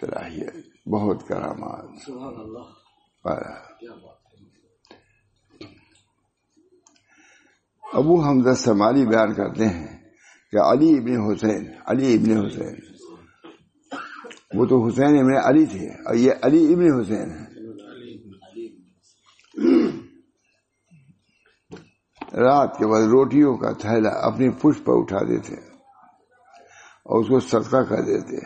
صلاحیت 0.00 0.88
بہت 0.88 1.28
کرامات۔ 1.28 2.10
ابو 7.92 8.22
حمد 8.22 8.54
سمالی 8.56 9.06
بیان 9.06 9.34
کرتے 9.34 9.68
ہیں 9.68 10.10
کہ 10.50 10.56
علی 10.56 10.98
ابن 10.98 11.32
حسین 11.32 11.72
علی 11.86 12.14
ابن 12.14 12.46
حسین۔ 12.46 12.89
وہ 14.54 14.66
تو 14.66 14.86
حسین 14.86 15.18
ابن 15.18 15.36
علی 15.44 15.66
تھے۔ 15.66 15.88
اور 15.88 16.14
یہ 16.14 16.30
علی 16.42 16.72
ابن 16.72 17.00
حسین 17.00 17.30
ہے 17.30 17.50
رات 22.34 22.78
کے 22.78 22.86
بعد 22.86 23.00
روٹیوں 23.00 23.56
کا 23.56 23.72
تھیلا 23.72 24.10
اپنی 24.10 24.50
پش 24.50 24.84
پر 24.84 24.92
اٹھا 24.96 25.18
دیتے 25.28 25.54
اور 25.54 27.20
اس 27.20 27.28
کو 27.28 27.40
صدقہ 27.40 27.76
کر 27.76 28.02
دیتے 28.02 28.36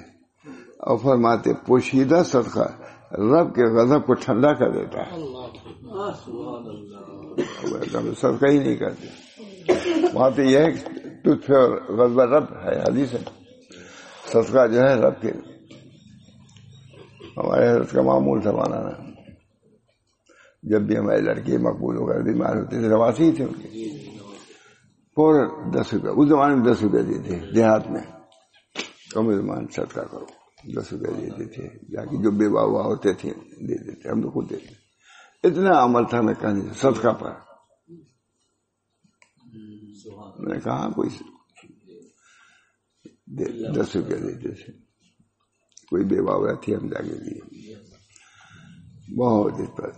اور 0.78 0.98
فرماتے، 0.98 1.50
پوشیدہ 1.66 2.22
صدقہ 2.24 2.68
رب 3.12 3.54
کے 3.54 3.64
غضب 3.64 4.06
کو 4.06 4.14
ٹھنڈا 4.14 4.52
کر 4.52 4.70
دیتا 4.70 4.98
ہے۔ 5.00 5.16
صدقہ 8.14 8.46
ہی 8.46 8.58
نہیں 8.58 8.76
کرتے۔ 8.76 9.06
وہاں 10.12 10.30
تو 10.30 10.42
یہ 10.42 10.66
تجھ 11.24 11.50
غضب 11.88 12.20
رب 12.20 12.44
ہے، 12.64 12.80
حدیث 12.80 13.14
ہے۔ 13.14 13.24
صدقہ 14.26 14.66
جو 14.66 14.80
ہے 14.80 14.94
رب 14.94 15.20
کے 15.20 15.53
ہمارے 17.36 17.70
حضرت 17.70 17.92
کا 17.92 18.02
معمول 18.02 18.42
سے 18.42 18.50
مانا 18.50 19.10
جب 20.62 20.82
بھی 20.82 20.98
ہمارے 20.98 21.20
لڑکے 21.20 21.58
مقبول 21.58 21.96
ہو 21.96 22.06
کر 22.06 22.20
بیمار 22.20 22.56
ہوتے 22.56 22.80
تھے 22.80 22.88
رواسی 22.88 23.32
تھے 23.32 23.44
ان 23.44 23.52
کے۔ 23.52 23.68
فوراً 25.14 25.72
دس 25.72 25.94
روپے، 25.94 26.08
اس 26.08 26.28
زمانے 26.28 26.54
میں 26.54 26.72
دس 26.72 26.82
روپے 26.82 27.02
دیتے 27.02 27.52
دیہات 27.52 27.90
میں۔ 27.90 28.00
کم 29.10 29.32
زمان 29.32 29.66
صدقہ 29.66 30.00
کرو، 30.00 30.26
دس 30.76 30.92
روپے 30.92 31.20
دیتے 31.20 31.44
تھے۔ 31.44 31.68
جا 31.92 32.04
کے 32.04 32.22
جو 32.22 32.30
بے 32.30 32.46
ہوا 32.46 32.82
ہوتے 32.82 33.12
تھے، 33.12 33.30
دے 33.68 33.84
دیتے 33.84 34.08
ہم 34.08 34.22
تو 34.22 34.30
خود 34.30 34.50
دیتے 34.50 34.74
اتنا 35.48 35.84
عمل 35.84 36.04
تھا، 36.10 36.20
میں 36.20 36.34
کہنے 36.34 36.60
صدقہ 36.74 37.08
پر۔ 37.08 37.30
میں 40.38 40.54
نے 40.54 40.60
کہا 40.60 40.72
ہاں، 40.72 40.90
کوئی 40.90 41.08
دس 43.74 43.96
روپے 43.96 44.16
دیتے 44.16 44.48
تھے۔ 44.48 44.83
کوئی 45.90 46.04
بے 46.04 46.18
ہوا 46.18 46.52
تھی 46.52 46.74
ہم 46.74 46.86
جا 46.86 47.02
کے 47.02 47.14
دیے 47.14 47.74
بہت 49.16 49.52
اس 49.58 49.76
پر، 49.76 49.90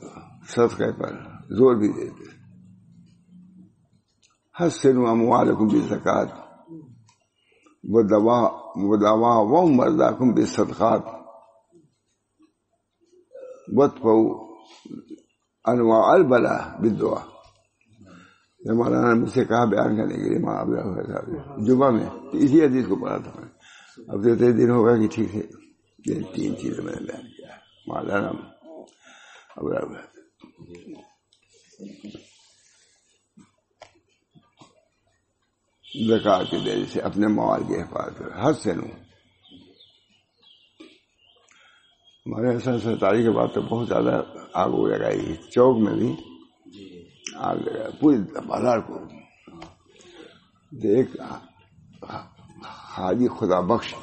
صدقے 0.49 0.93
پر 0.93 1.13
زور 1.49 1.77
بھی 1.77 1.89
دیتے۔ 1.89 2.37
حسن 4.61 5.07
اموالکم 5.07 5.67
بالزکات۔ 5.67 6.29
وہ 7.89 8.03
دوا 8.03 8.51
وہ 8.77 8.97
دوا 8.97 9.39
وہ 9.39 9.69
مردا 9.69 10.11
کم 10.11 10.33
بے 10.33 10.47
صدقات 10.47 11.03
بت 13.69 14.03
پو 14.03 14.45
انواع 15.65 16.03
البلا 16.03 16.77
بدعا 16.79 17.25
مولانا 18.75 19.15
نے 19.15 19.21
مجھ 19.21 19.31
سے 19.31 19.45
کہا 19.45 19.65
بیان 19.65 19.97
کرنے 19.97 20.15
کے 20.15 20.31
لیے، 20.31 20.39
ماں 20.39 20.65
جمعہ 21.67 21.91
میں 21.91 22.07
اسی 22.33 22.65
حدیث 22.65 22.87
کو 22.87 22.97
پڑھا 22.97 23.17
تھا 23.17 23.41
میں۔ 23.41 23.49
اب 24.09 24.25
تو 24.25 24.33
اتنے 24.33 24.53
دن 24.53 24.71
ہوگا 24.71 24.97
کہ 24.97 25.09
ٹھیک 25.13 25.35
ہے۔ 25.35 25.66
یہ 26.07 26.23
تین 26.35 26.57
چیزیں 26.57 26.85
میں 26.85 26.95
نے 27.01 27.07
بیان 27.07 27.27
کیا 27.31 27.57
مولانا 27.87 28.31
اب 29.57 29.93
زکار 36.09 36.45
کے 36.51 36.59
دیر 36.59 36.85
سے 36.93 37.01
اپنے 37.01 37.27
موال 37.27 37.63
کی 37.63 37.75
حفاظت 37.75 38.19
کر 38.19 38.29
حد 38.41 38.53
سے 38.63 38.73
نو 38.73 38.87
ہمارے 42.27 42.57
حسن 42.57 42.81
سرکاری 42.81 43.23
کے 43.23 43.31
بعد 43.31 43.47
تو 43.55 43.61
بہت 43.61 43.89
زیادہ 43.89 44.23
آگ 44.53 44.71
وہ 44.71 44.89
لگائی 44.89 45.37
چوک 45.37 45.77
میں 45.79 45.95
بھی 45.95 46.15
آگ 47.35 47.57
لگائی 47.57 47.93
پوری 48.01 48.19
بازار 48.47 48.79
کو۔ 48.79 48.95
ایک 50.73 51.09
حاجی 52.97 53.29
خدا 53.29 53.61
بخش۔ 53.61 53.95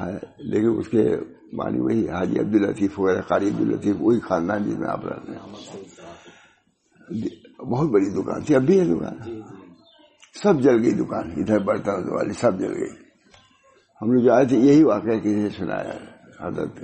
ہے۔ 0.00 0.18
لیکن 0.38 0.68
اس 0.78 0.88
کے 0.88 1.16
مانی 1.52 1.80
وہی 1.80 2.08
حاجی 2.08 2.38
عبد 2.38 2.54
الطیف 2.54 3.00
وغیرہ 3.00 3.22
قاری 3.22 3.48
عبد 3.48 3.60
الطیف 3.60 3.96
وہی 3.98 4.20
خاندان 4.20 4.62
جس 4.62 4.78
میں 4.78 4.88
آپ 4.88 5.06
رہتے 5.06 5.32
ہیں۔ 5.32 5.40
بہت 7.70 7.90
بڑی 7.90 8.10
دکان 8.10 8.42
تھی 8.42 8.54
اب 8.54 8.62
بھی 8.62 8.80
ہے 8.80 8.84
دکان۔ 8.84 9.40
سب 10.42 10.60
جل 10.60 10.82
گئی 10.82 10.90
دکان 10.90 11.30
ادھر 11.36 11.58
برتن 11.58 12.12
والی 12.12 12.32
سب 12.32 12.58
جل 12.58 12.72
گئی۔ 12.72 12.90
ہم 14.02 14.12
لوگ 14.12 14.22
جو 14.24 14.32
آئے 14.32 14.46
تھے 14.46 14.56
یہی 14.56 14.82
واقعہ 14.82 15.18
کسی 15.18 15.34
نے 15.34 15.48
سنایا 15.50 15.94
حضرت۔ 16.46 16.78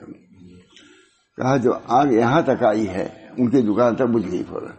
کہا 1.36 1.56
جو 1.56 1.72
آگ 1.86 2.06
یہاں 2.06 2.42
تک 2.42 2.62
آئی 2.62 2.88
ہے 2.88 3.08
ان 3.36 3.50
کی 3.50 3.62
دکان 3.62 3.94
تک 3.96 4.02
بجھ 4.02 4.30
گئی 4.30 4.42
فوراً 4.48 4.70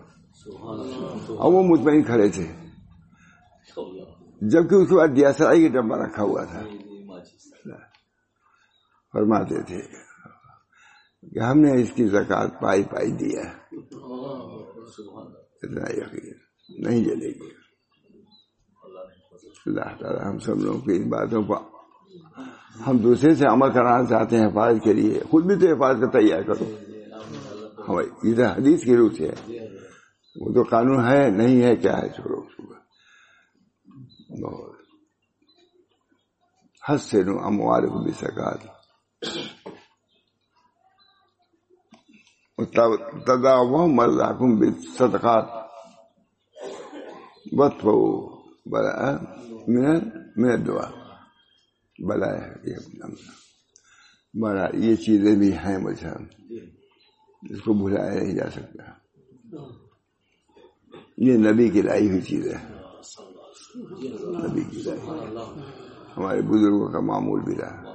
اور 1.38 1.54
وہ 1.54 1.64
مطمئن 1.64 2.04
کھڑے 2.04 2.30
تھے۔ 2.30 2.48
جبکہ 4.42 4.76
اس 4.76 4.90
کے 4.90 4.96
بعد 4.96 5.08
دیا 5.16 5.34
سرائی 5.34 5.70
کا 5.70 5.82
ڈبا 5.82 5.98
رکھا 5.98 6.24
ہوا 6.24 6.44
تھا۔ 6.44 6.62
فرماتے 9.16 9.62
تھے 9.62 9.82
کہ 11.34 11.40
ہم 11.40 11.60
نے 11.60 11.82
اس 11.82 11.92
کی 11.92 12.08
زکات 12.08 12.62
پائی 12.62 12.84
پائی 12.84 13.12
دیا 13.12 13.42
اتنا 15.64 15.92
یقین 15.92 16.34
نہیں 16.70 17.04
جلے 17.04 17.30
گی۔ 17.30 17.50
اللہ 19.66 19.98
تعالیٰ 20.00 20.32
ہم 20.32 20.38
سب 20.38 20.56
لوگوں 20.56 20.82
کی 20.82 20.96
ان 20.96 21.10
باتوں 21.10 21.44
پر 21.44 21.56
ہم 22.88 22.98
دوسرے 22.98 23.36
سے 23.36 23.48
عمل 23.48 23.72
کرانا 23.72 24.06
چاہتے 24.06 24.38
ہیں 24.38 24.48
حفاظت 24.48 24.84
کے 24.84 24.94
لیے، 24.94 25.20
خود 25.30 25.46
بھی 25.46 25.56
تو 25.56 25.76
حفاظت 25.76 26.02
کا 26.02 26.20
تیار 26.20 26.42
کرو۔ 26.42 26.66
ہماری 27.88 28.32
ادھر 28.32 28.52
حدیث 28.52 28.84
کی 28.84 28.98
روح 28.98 29.10
سے 29.18 29.30
وہ 30.42 30.54
تو 30.54 30.64
قانون 30.64 31.08
ہے، 31.08 31.30
نہیں 31.30 31.64
ہے، 31.64 31.76
کیا 31.76 31.98
ہے؟ 31.98 32.10
چھوڑو۔ 32.10 32.42
بہت۔ 34.44 34.76
حد 36.90 36.98
سے 36.98 37.24
نو 37.24 37.38
اموال 37.44 37.88
کو 37.88 38.04
بھی 38.04 38.12
سکات 42.58 42.92
تدا 43.28 43.56
وہ 43.72 43.82
مرد 43.88 44.20
حکم 44.22 44.52
بھی 44.60 44.70
صدقات 44.98 45.48
بلا 48.72 48.92
میرا 50.38 50.56
دعا 50.68 50.88
بلا 52.00 52.32
یہ 54.86 54.96
چیزیں 54.96 55.36
بھی 55.40 55.52
ہیں 55.58 55.78
مجھے. 55.78 56.10
اس 57.44 57.60
کو 57.62 57.74
بھلایا 57.74 58.14
نہیں 58.22 58.36
جا 58.36 58.50
سکتا. 58.52 58.84
یہ 61.18 61.38
نبی 61.38 61.70
کی 61.70 61.82
لائی 61.82 62.10
ہوئی 62.10 62.22
چیز 62.22 62.48
ہے 62.48 62.60
نبی 64.44 64.64
کی 64.72 64.82
لائی 64.82 65.00
ہمارے 66.18 66.42
بزرگوں 66.42 66.88
کا 66.94 67.00
معمول 67.00 67.42
بھی 67.46 67.56
رہا. 67.56 67.95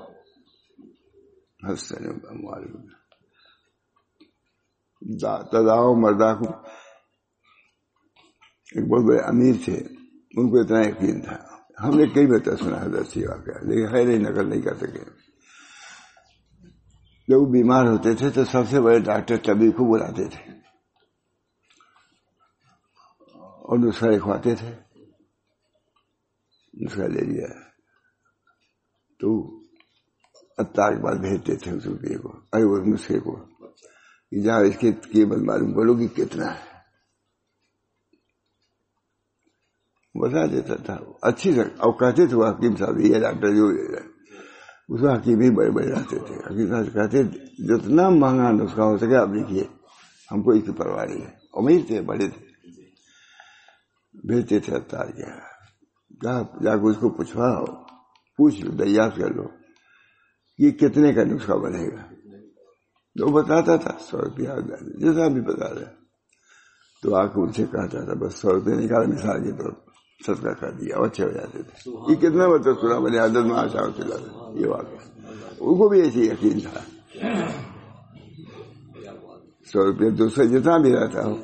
تداؤ 5.50 5.94
مردہ 5.94 6.36
کو 6.38 6.50
ایک 8.74 8.88
بہت 8.88 9.04
بڑے 9.04 9.18
امیر 9.18 9.54
تھے، 9.64 9.76
ان 10.36 10.50
کو 10.50 10.60
اتنا 10.60 10.80
یقین 10.80 11.20
تھا۔ 11.20 11.38
ہم 11.82 11.96
نے 11.96 12.06
کئی 12.06 12.26
بتا 12.26 12.56
سنا 12.56 12.82
حضرت 12.82 13.06
سی 13.06 13.26
واقعہ 13.26 13.64
لیکن 13.64 13.90
خیر 13.90 14.08
ہی 14.08 14.18
نقل 14.18 14.48
نہیں 14.48 14.62
کر 14.62 14.74
سکے۔ 14.74 15.04
جب 17.28 17.38
وہ 17.40 17.46
بیمار 17.46 17.84
ہوتے 17.84 18.14
تھے 18.14 18.30
تو 18.30 18.44
سب 18.44 18.62
سے 18.70 18.80
بڑے 18.80 19.00
ڈاکٹر 19.00 19.36
طبیب 19.36 19.72
کو 19.72 19.92
بلاتے 19.92 20.28
تھے۔ 20.28 20.52
اور 23.40 23.88
نسخہ 23.88 24.06
لکھواتے 24.06 24.54
تھے۔ 24.54 24.74
نسخہ 26.84 27.00
لے 27.00 27.20
لیا۔ 27.20 27.46
تو 29.18 29.59
اتار 30.60 30.92
کے 30.92 31.02
بعد 31.02 31.14
بھیجتے 31.14 31.56
تھے 31.56 31.70
اس 31.72 31.86
روپیے 31.86 32.18
کو 32.18 32.32
ارے 32.52 32.62
اس 32.62 32.86
نسخے 32.86 33.18
کو۔ 33.18 33.38
جہاں 34.44 34.60
اس 34.60 34.76
کی 34.78 34.92
قیمت 34.92 35.38
معلوم 35.38 35.72
کرو 35.72 35.94
کہ 35.94 36.06
کتنا 36.06 36.54
ہے۔ 36.54 36.70
بتا 40.14 40.46
دیتا 40.46 40.74
تھا۔ 40.76 40.96
اچھی 41.22 41.60
اور 41.60 41.92
کہتے 41.92 42.26
تھے 42.26 42.36
وہ 42.36 42.46
حکیم 42.46 42.76
صاحب، 42.76 42.98
یہ 42.98 43.20
ڈاکٹر 43.20 43.54
جو 43.54 43.66
اس 44.88 45.00
میں 45.00 45.14
حکیم 45.14 45.40
ہی 45.40 45.50
بڑے 45.50 45.70
بڑے 45.70 45.86
رہتے 45.86 46.18
تھے۔ 46.18 46.34
حکیم 46.34 46.68
صاحب 46.68 46.92
کہتے 46.92 47.22
جتنا 47.58 48.08
مہنگا 48.08 48.50
نسخہ 48.50 48.80
ہو 48.80 48.96
سکے 48.96 49.16
آپ 49.16 49.28
لکھیے، 49.28 49.64
ہم 50.32 50.42
کو 50.42 50.50
اس 50.50 50.62
کی 50.66 50.72
پرواہ 50.72 51.04
نہیں 51.04 51.20
ہے۔ 51.20 51.30
امیر 51.52 51.80
تھے، 51.86 52.00
بڑے 52.00 52.28
تھے۔ 52.28 52.46
بھیجتے 54.28 54.58
تھے 54.58 54.76
اتار 54.76 55.06
کیا 55.06 55.38
جا 56.62 56.76
کے 56.76 56.90
اس 56.90 56.96
کو 56.96 57.08
پوچھواؤ 57.08 57.64
پوچھ 58.36 58.60
لو 58.60 58.70
دریافت 58.72 59.16
کر 59.16 59.34
لو۔ 59.34 59.59
یہ 60.60 60.70
کتنے 60.70 61.12
کا 61.12 61.24
نسخہ 61.24 61.52
بنے 61.52 61.88
گا؟ 61.88 62.02
وہ 63.20 63.42
بتاتا 63.42 63.76
تھا، 63.76 63.90
سو 64.00 64.18
روپیہ 64.18 64.48
جیسا 64.98 65.28
بھی 65.28 65.40
بتا 65.40 65.68
رہا 65.74 65.90
تو 67.02 67.14
آ 67.14 67.26
کے 67.26 67.40
ان 67.40 67.52
سے 67.52 67.64
کہتا 67.72 68.04
تھا، 68.04 68.14
بس 68.14 68.34
سو 68.34 68.52
روپئے 68.52 68.74
نکالا 68.74 69.06
مثال 69.06 69.44
کے 69.44 69.52
طور 69.52 69.72
صدقہ 70.26 70.48
کر 70.48 70.70
دیا 70.70 70.96
اچھے 70.96 71.24
ہو 71.24 71.30
جاتے 71.30 71.62
تھے۔ 71.62 71.90
یہ 72.08 72.14
کتنا 72.14 72.48
بچہ 72.48 72.70
سنا 72.80 72.98
بنے 72.98 73.18
عادت 73.18 73.44
میں 73.48 73.58
آشا 73.58 73.78
چلا 73.96 74.16
تھا 74.16 74.60
یہ 74.60 74.66
واقعہ۔ 74.66 75.22
ان 75.60 75.78
کو 75.78 75.88
بھی 75.88 76.00
ایسی 76.00 76.26
یقین 76.26 76.60
تھا۔ 76.60 76.80
سو 79.72 79.86
روپئے 79.86 80.10
دوسرے 80.10 80.46
جتنا 80.46 80.78
بھی 80.78 80.92
رہتا 80.92 81.26
ہو، 81.26 81.34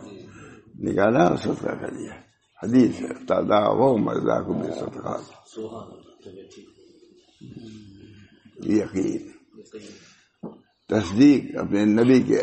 نکالا 0.79 1.24
اور 1.24 1.37
صدقہ 1.37 1.74
کر 1.81 1.90
دیا۔ 1.90 2.14
حدیث 2.62 3.00
ہے 3.00 3.26
تادا 3.29 3.68
وہ 3.68 3.98
مرزا 3.98 4.42
کو 4.42 4.52
بھی 4.52 4.68
صدقہ 4.81 5.16
یقین۔ 8.64 9.31
تصدیق 10.88 11.45
اپنے 11.59 11.85
نبی 11.85 12.23
کے 12.23 12.40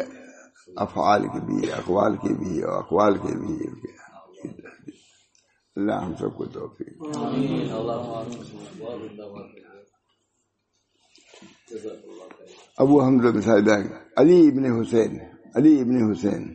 افعال 0.75 1.23
کی 1.27 1.45
بھی، 1.45 1.71
اقوال 1.71 2.15
کی 2.15 2.33
بھی، 2.33 2.63
اور 2.63 2.77
اقوال 2.77 3.17
کے 3.17 3.37
بھی۔ 3.39 3.57
اللہ 5.75 5.93
ہم 5.93 6.13
سب 6.19 6.35
کو 6.37 6.45
توفیق۔ 6.45 7.17
ابو 12.77 13.03
حمد 13.03 13.43
صاحب 13.45 13.69
علی 14.17 14.47
ابن 14.47 14.79
حسین، 14.79 15.19
علی 15.55 15.81
ابن 15.81 16.11
حسین۔ 16.11 16.53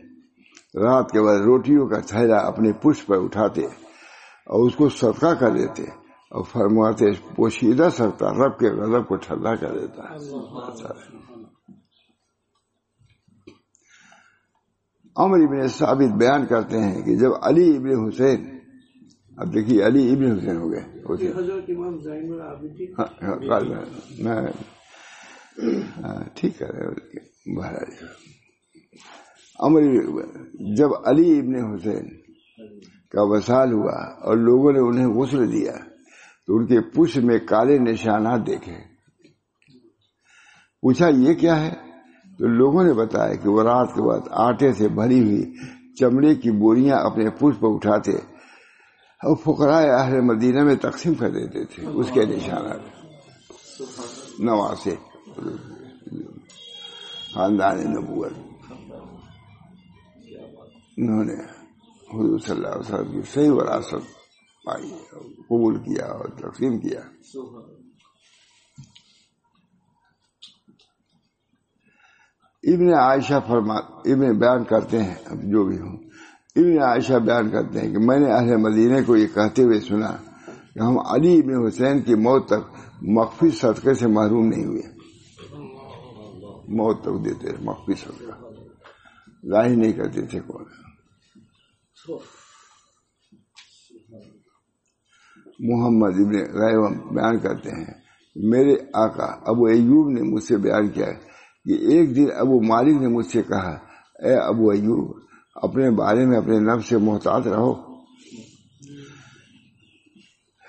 رات 0.75 1.11
کے 1.11 1.21
بعد 1.21 1.37
روٹیوں 1.37 1.87
کا 1.87 1.99
تھیلا 1.99 2.37
اپنے 2.37 2.71
پشپ 2.73 3.07
پر 3.07 3.23
اٹھاتے 3.23 3.65
اور 3.65 4.67
اس 4.67 4.75
کو 4.75 4.89
صدقہ 4.89 5.33
کر 5.39 5.51
دیتے۔ 5.51 6.08
اور 6.31 6.43
فرماتے 6.43 7.05
پوشیدہ 7.35 7.89
سکتا 7.91 8.31
رب 8.31 8.59
کے 8.59 8.69
غضب 8.69 9.07
کو 9.07 9.15
ٹھنڈا 9.15 9.55
کر 9.55 9.77
دیتا 9.79 10.03
عمر 15.15 15.39
ابن 15.39 15.67
ثابت 15.67 16.11
بیان 16.17 16.45
کرتے 16.45 16.79
ہیں 16.79 17.01
کہ 17.01 17.15
جب 17.15 17.31
علی 17.41 17.77
ابن 17.77 18.07
حسین 18.07 18.59
اب 19.37 19.53
دیکھیے 19.53 19.85
علی 19.85 20.11
ابن 20.11 20.37
حسین 20.37 20.57
ہو 20.57 20.71
گئے۔ 20.71 20.83
ٹھیک 26.35 26.61
ہے 26.61 26.67
عمر 29.59 29.81
جب 30.77 30.89
علی 31.05 31.39
ابن 31.39 31.55
حسین 31.65 32.07
کا 33.09 33.21
وسال 33.21 33.73
ہوا 33.73 33.97
اور 34.21 34.37
لوگوں 34.37 34.71
نے 34.71 34.79
انہیں 34.79 35.07
غسل 35.07 35.51
دیا 35.51 35.73
تو 36.49 36.55
ان 36.55 36.65
کے 36.65 36.81
پش 36.81 37.17
میں 37.17 37.39
کالے 37.39 37.77
نشانات 37.77 38.47
دیکھے۔ 38.47 38.73
پوچھا، 40.81 41.07
یہ 41.07 41.33
کیا 41.33 41.61
ہے؟ 41.61 41.69
تو 42.37 42.47
لوگوں 42.47 42.83
نے 42.83 42.93
بتایا 42.93 43.35
کہ 43.35 43.49
وہ 43.49 43.63
رات 43.63 43.87
کے 43.95 44.01
بعد 44.01 44.19
آٹے 44.31 44.73
سے 44.73 44.87
بھری 44.87 45.23
ہوئی 45.23 45.53
چمڑے 45.99 46.35
کی 46.35 46.51
بوریاں 46.51 46.97
اپنے 46.97 47.29
پش 47.29 47.59
پر 47.59 47.67
اٹھاتے 47.73 48.11
اور 48.11 49.35
فقرائے 49.35 49.89
اہل 49.89 50.21
مدینہ 50.21 50.63
میں 50.63 50.75
تقسیم 50.75 51.13
کر 51.13 51.29
دیتے 51.29 51.65
تھے۔ 51.65 51.85
اس 51.85 52.11
کے 52.13 52.25
نشانات 52.25 52.79
نواسے 54.39 54.95
خاندان 57.33 57.79
نبوت۔ 57.79 58.33
انہوں 60.97 61.23
نے 61.23 61.35
حضور 62.13 62.39
صلی 62.39 62.55
اللہ 62.55 62.67
علیہ 62.67 62.79
وسلم 62.79 63.11
کی 63.11 63.21
صحیح 63.21 63.51
وراثت 63.51 64.18
پائی 64.69 64.91
قبول 65.35 65.79
کیا 65.79 66.05
اور 66.05 66.25
تقسیم 66.25 66.79
کیا۔ 66.79 66.99
ابن 72.63 72.93
عائشہ 72.93 73.33
فرما، 73.47 73.75
ابن 74.05 74.39
بیان 74.39 74.63
کرتے 74.63 75.03
ہیں 75.03 75.15
جو 75.31 75.63
بھی 75.63 75.79
ہوں۔ 75.79 75.97
ابن 76.55 76.83
عائشہ 76.83 77.13
بیان 77.13 77.49
کرتے 77.49 77.79
ہیں 77.79 77.91
کہ 77.91 77.97
میں 77.99 78.19
نے 78.19 78.31
اہل 78.31 78.55
مدینے 78.55 79.03
کو 79.03 79.15
یہ 79.15 79.27
کہتے 79.27 79.63
ہوئے 79.63 79.79
سنا 79.79 80.17
کہ 80.73 80.79
ہم 80.79 80.99
علی 80.99 81.39
ابن 81.39 81.67
حسین 81.67 82.01
کی 82.01 82.15
موت 82.15 82.47
تک 82.47 82.77
مخفی 83.01 83.49
صدقے 83.49 83.93
سے 83.93 84.07
محروم 84.07 84.47
نہیں 84.47 84.65
ہوئے۔ 84.65 84.81
موت 86.67 87.01
تک 87.01 87.25
دیتے 87.25 87.47
مخفی 87.59 87.93
صدقہ۔ 87.93 88.31
ظاہر 89.49 89.69
نہیں 89.69 89.93
کرتے 89.93 90.21
تھے 90.21 90.39
کون۔ 90.39 90.63
محمد 95.59 96.13
ابن 96.13 96.33
غیب 96.33 97.11
بیان 97.11 97.39
کرتے 97.39 97.69
ہیں۔ 97.69 97.93
میرے 98.35 98.75
آقا 98.93 99.25
ابو 99.25 99.65
ایوب 99.65 100.09
نے 100.09 100.21
مجھ 100.21 100.43
سے 100.43 100.57
بیان 100.57 100.87
کیا 100.87 101.05
کہ 101.65 101.71
ایک 101.71 102.15
دن 102.15 102.25
ابو 102.35 102.61
مالک 102.61 103.01
نے 103.01 103.07
مجھ 103.07 103.25
سے 103.25 103.41
کہا، 103.41 103.79
اے 104.19 104.33
ابو 104.33 104.69
ایوب، 104.69 105.17
اپنے 105.55 105.91
بارے 105.91 106.25
میں 106.25 106.37
اپنے 106.37 106.59
نفس 106.59 106.89
سے 106.89 106.97
محتاط 106.97 107.47
رہو۔ 107.47 107.73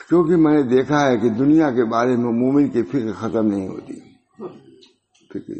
کیونکہ 0.08 0.36
میں 0.36 0.52
نے 0.52 0.62
دیکھا 0.62 1.10
ہے 1.10 1.18
کہ 1.18 1.28
دنیا 1.28 1.70
کے 1.70 1.84
بارے 1.84 2.16
میں 2.16 2.32
مومن 2.32 2.68
کی 2.68 2.82
فکر 2.82 3.12
ختم 3.12 3.46
نہیں 3.46 3.68
ہوتی۔ 3.68 3.94
فکر 5.34 5.52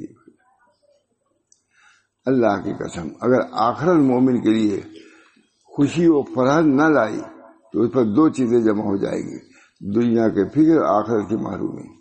اللہ 2.27 2.62
کی 2.64 2.73
قسم، 2.73 3.09
اگر 3.21 3.38
آخرت 3.53 3.97
مومن 3.97 4.40
کے 4.40 4.51
لیے 4.51 4.81
خوشی 5.64 6.07
و 6.07 6.23
فرحت 6.23 6.64
نہ 6.64 6.83
لائی 6.83 7.21
تو 7.72 7.80
اس 7.80 7.92
پر 7.92 8.04
دو 8.04 8.28
چیزیں 8.28 8.61
جمع 8.61 8.83
ہو 8.83 8.96
جائے 8.96 9.20
گی۔ 9.20 9.38
دنیا 9.92 10.28
کے 10.28 10.48
فکر، 10.48 10.83
آخرت 10.83 11.28
کی 11.28 11.37
محرومی۔ 11.37 12.00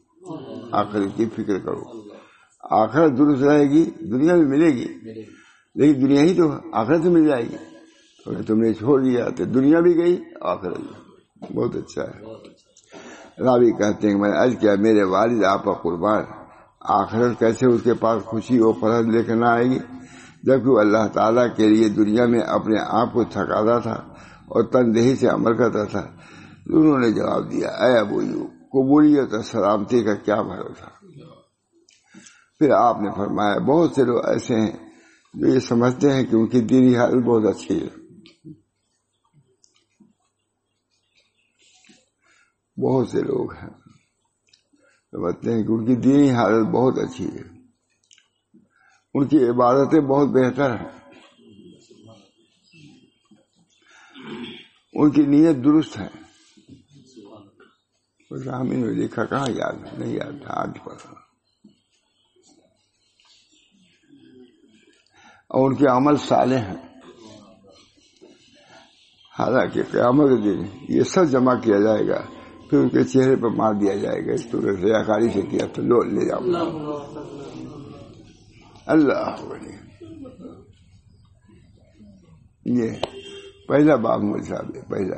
آخرت 0.72 1.18
کی 1.18 1.26
فکر 1.26 1.60
کرو۔ 1.60 1.82
آخرت 2.62 3.18
درست 3.18 3.44
رہے 3.44 3.70
گی، 3.70 3.92
دنیا 4.00 4.36
میں 4.36 4.46
ملے 4.46 4.68
گی۔ 4.68 4.88
لیکن 5.76 6.02
دنیا 6.02 6.22
ہی 6.22 6.34
تو 6.34 6.52
آخرت 6.74 7.06
مل 7.06 7.28
جائے 7.28 7.44
گی۔ 7.44 7.56
اگر 8.26 8.42
تم 8.42 8.60
نے 8.60 8.74
چھوڑ 8.74 9.04
دیا 9.04 9.30
تو 9.30 9.46
دنیا 9.46 9.80
بھی 9.80 9.96
گئی، 9.96 10.24
آخرت 10.42 10.78
بہت 11.54 11.76
اچھا 11.76 12.04
ہے۔ 12.04 12.20
رابی 13.44 13.72
کہتے 13.72 14.08
ہیں 14.08 14.16
کہ 14.16 14.22
میں 14.22 14.30
نے 14.30 14.56
کیا، 14.56 14.76
میرے 14.80 15.04
والد، 15.04 15.44
آپ 15.44 15.64
کا 15.64 15.74
قربان، 15.74 16.24
آخرت 16.80 17.40
کیسے 17.40 17.66
اس 17.66 17.82
کے 17.84 17.94
پاس 17.94 18.24
خوشی 18.24 18.60
و 18.60 18.74
فرحت 18.74 19.04
لے 19.04 19.24
کر 19.24 19.36
نہ 19.36 19.46
آئے 19.46 19.66
گی؟ 19.66 19.80
جبکہ 20.44 20.70
وہ 20.70 20.80
اللہ 20.80 21.08
تعالیٰ 21.14 21.48
کے 21.56 21.70
لیے 21.70 21.90
دنیا 21.90 22.26
میں 22.26 22.40
اپنے 22.40 22.76
آپ 22.88 23.14
کو 23.14 23.24
تھکاتا 23.24 23.80
تھا۔ 23.80 24.09
اور 24.50 24.64
تندہی 24.64 25.16
سے 25.16 25.28
عمل 25.28 25.58
کرتا 25.58 25.84
تھا۔ 25.84 26.16
انہوں 26.66 27.00
نے 27.00 27.12
جواب 27.12 27.52
دیا، 27.52 27.70
اے 27.70 28.00
ابو 28.00 28.22
یو 28.22 28.48
قبولیت 28.48 29.34
اور 29.34 29.44
سلامتی 29.44 30.04
کا 30.04 30.16
کیا 30.16 30.42
بھروسہ؟ 30.42 31.06
پھر 32.60 32.72
آپ 32.72 33.02
نے 33.02 33.10
فرمایا، 33.16 33.58
بہت 33.58 33.92
سے 33.96 34.04
لوگ 34.04 34.26
ایسے 34.26 34.56
ہیں 34.56 34.90
جو 35.34 35.48
یہ 35.48 35.60
سمجھتے 35.60 36.14
ہیں 36.14 36.24
کہ 36.24 36.36
ان 36.36 36.48
کی 36.48 36.62
دینی 36.62 36.98
حالت 36.98 37.26
بہت 37.26 37.56
اچھی 37.56 37.84
ہے۔ 37.84 38.00
بہت 42.82 43.10
سے 43.10 43.22
لوگ 43.22 43.54
ہیں 43.54 43.70
سمجھتے 45.12 45.54
ہیں 45.54 45.64
کہ 45.64 45.72
ان 45.72 45.86
کی 45.86 45.96
دینی 45.96 46.32
حالت 46.32 46.68
بہت 46.68 47.00
اچھی 47.00 47.26
ہے۔ 47.26 47.60
ان 49.14 49.28
کی 49.28 49.50
عبادتیں 49.50 50.02
بہت 50.02 50.28
بہتر 50.28 50.72
ہیں۔ 50.72 50.99
ان 55.00 55.12
کی 55.12 55.22
نیت 55.22 55.56
درست 55.66 56.00
ہے۔ 56.00 56.08
ہمیں 58.54 58.78
نے 58.78 58.88
لکھا، 58.88 59.26
کہاں 59.26 59.48
یاد 59.50 59.74
ہے؟ 59.74 59.98
نہیں 59.98 60.14
یاد 60.14 60.46
تھا، 60.46 60.62
آج 60.62 60.70
پر 60.86 60.94
اور 65.50 65.70
ان 65.70 65.76
کے 65.76 65.86
عمل 65.88 66.16
سالے 66.16 66.58
ہیں۔ 66.58 66.76
حالانکہ 69.40 69.84
قیامت 69.92 70.30
دن 70.44 70.66
یہ 70.90 71.04
سب 71.04 71.30
جمع 71.32 71.56
کیا 71.56 71.80
جائے 71.80 72.08
گا، 72.08 72.22
پھر 72.70 72.78
ان 72.78 72.90
کے 72.90 73.04
چہرے 73.04 73.36
پر 73.36 73.50
مار 73.50 73.74
دیا 73.74 73.96
جائے 73.96 74.28
گا۔ 74.28 74.34
اس 74.34 74.48
ریا 74.56 75.04
کاری 75.04 75.30
سے 75.30 75.42
کیا 75.42 75.66
تو 75.74 75.82
لو 75.82 76.04
لے 76.04 76.28
جاؤ۔ 76.28 76.40
اللہ 78.86 79.36
یہ 82.66 83.19
پہلا 83.70 83.96
باب 83.96 84.24
مجھ 84.24 84.48
صاحب 84.48 84.76
ہے، 84.76 84.82
پہلا۔ 84.82 85.16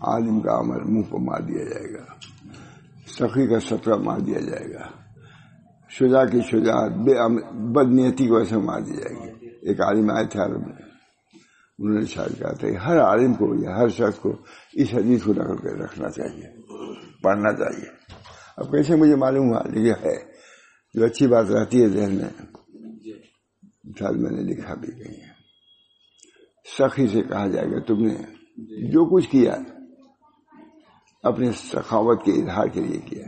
عالم 0.00 0.40
کا 0.40 0.58
عمل 0.58 0.82
منہ 0.84 1.02
کو 1.02 1.18
مار 1.18 1.40
دیا 1.40 1.64
جائے 1.64 1.94
گا۔ 1.94 2.04
سخی 3.06 3.46
کا 3.46 3.60
سطرہ 3.60 3.96
مار 3.96 4.18
دیا 4.18 4.40
جائے 4.40 4.74
گا۔ 4.74 4.88
شجا 5.88 6.24
کی 6.24 6.40
شجاعت 6.40 6.90
بے 6.90 7.14
بد 7.72 7.92
نیتی 7.92 8.26
کو 8.26 8.36
ایسے 8.36 8.56
مار 8.56 8.80
دی 8.80 8.96
جائے 8.96 9.14
گی۔ 9.14 9.46
ایک 9.62 9.80
عالم 9.80 10.10
آئے 10.10 10.26
تھے 10.26 10.40
عالم 10.40 10.60
میں۔ 10.60 10.87
انہوں 11.78 11.98
نے 11.98 12.06
شاید 12.06 12.38
کہا 12.38 12.52
تھا 12.52 12.70
کہ 12.70 12.76
ہر 12.76 13.00
عالم 13.00 13.34
کو 13.34 13.54
یا 13.54 13.76
ہر 13.76 13.88
شخص 13.88 14.18
کو 14.18 14.32
اس 14.72 14.94
حدیث 14.94 15.22
کو 15.22 15.32
نقل 15.32 15.56
کر 15.56 15.78
رکھنا 15.78 16.10
چاہیے، 16.10 16.46
پڑھنا 17.22 17.52
چاہیے۔ 17.52 17.86
اب 18.56 18.70
کیسے 18.70 18.96
مجھے 18.96 19.16
معلوم 19.16 19.48
ہوا 19.48 19.62
لیکن 19.62 20.06
ہے، 20.06 20.16
جو 20.94 21.04
اچھی 21.04 21.26
بات 21.26 21.50
رہتی 21.50 21.82
ہے 21.82 21.88
ذہن 21.88 22.14
میں 22.14 22.28
شاید 23.98 24.16
میں 24.16 24.30
نے 24.30 24.42
لکھا 24.42 24.74
بھی 24.74 24.88
کہیں 24.88 25.20
ہے۔ 25.20 25.32
سخی 26.78 27.06
سے 27.06 27.22
کہا 27.22 27.46
جائے 27.46 27.66
گا 27.66 27.78
تم 27.78 28.04
نے 28.04 28.14
جو 28.90 29.16
کچھ 29.16 29.30
کیا، 29.30 29.56
اپنے 31.22 31.52
سخاوت 31.52 32.24
کے 32.24 32.32
اظہار 32.32 32.66
کے 32.66 32.80
لیے 32.80 33.00
کیا۔ 33.00 33.24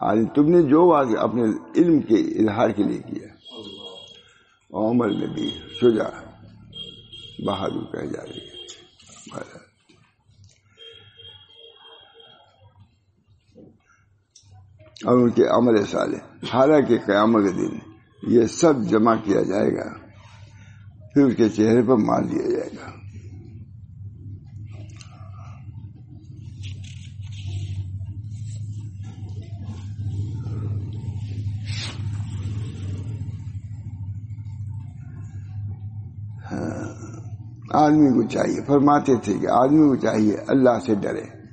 آج 0.00 0.18
تم 0.34 0.48
نے 0.48 0.62
جو 0.62 0.90
بات 0.90 1.06
اپنے 1.18 1.42
علم 1.76 2.00
کے 2.00 2.14
اظہار 2.14 2.70
کے 2.70 2.82
لیے 2.82 2.98
کیا۔ 2.98 3.28
عمر 4.70 5.08
میں 5.08 5.34
بھی 5.34 5.50
شجا 5.50 6.23
بہادر 7.46 7.92
کہہ 7.92 8.06
جا 8.06 8.22
رہی 8.26 8.38
ہے۔ 8.38 8.54
اور 15.04 15.18
ان 15.18 15.30
کے 15.30 15.44
عمل 15.46 15.86
سالے۔ 15.86 16.16
حالانکہ 16.52 16.98
قیامت 17.06 17.44
کے 17.44 17.52
دن 17.52 17.78
یہ 18.28 18.46
سب 18.46 18.74
جمع 18.88 19.14
کیا 19.16 19.42
جائے 19.42 19.70
گا، 19.70 19.98
پھر 21.14 21.24
اس 21.24 21.36
کے 21.36 21.48
چہرے 21.48 21.82
پر 21.82 21.96
مار 21.96 22.22
دیا 22.22 22.50
جائے 22.50 22.70
گا۔ 22.70 23.03
آدمی 37.74 38.08
کو 38.08 38.28
چاہیے، 38.28 38.60
فرماتے 38.66 39.16
تھے 39.16 39.38
کہ 39.38 39.46
آدمی 39.46 39.88
کو 39.88 39.96
چاہیے 39.96 40.36
اللہ 40.48 40.78
سے 40.86 40.94
ڈرے۔ 40.94 41.44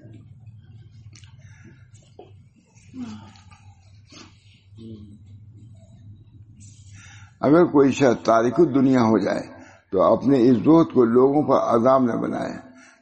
اگر 7.42 7.66
کوئی 7.66 7.92
شخص 7.92 8.26
تاریخ 8.26 8.58
دنیا 8.58 9.02
ہو 9.02 9.18
جائے 9.18 9.48
تو 9.92 10.02
اپنے 10.02 10.42
اس 10.42 10.58
زہد 10.58 10.94
کو 10.94 11.06
لوگوں 11.06 11.44
پر 11.44 11.56
عذاب 11.56 12.04
نہ 12.04 12.12
بنائے 12.12 12.54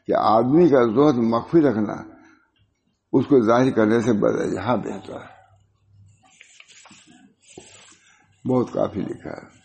کہ 0.08 0.14
آدمی 0.16 0.70
کا 0.70 0.84
زہد 0.84 1.18
مخفی 1.18 1.62
رکھنا 1.62 1.94
اس 3.14 3.26
کو 3.26 3.46
ظاہر 3.46 3.72
کرنے 3.72 4.02
سے 4.02 4.14
بدجہاں 4.14 4.78
بہتر 4.78 5.14
ہے۔ 5.14 5.40
بہت 8.48 8.74
کافی 8.74 9.02
لکھا 9.02 9.32
ہے۔ 9.32 9.59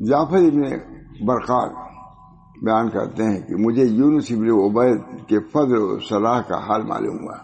جعفر 0.00 0.36
ابن 0.36 0.62
برقار 1.26 1.68
بیان 2.62 2.90
کرتے 2.90 3.24
ہیں 3.24 3.40
کہ 3.40 3.54
مجھے 3.56 3.84
یونس 3.84 4.26
ابن 4.30 4.50
عبید 4.50 5.28
کے 5.28 5.40
فضل 5.40 5.76
و 5.76 5.98
صلاح 6.00 6.40
کا 6.40 6.66
حال 6.66 6.82
معلوم 6.82 7.18
ہوا۔ 7.20 7.36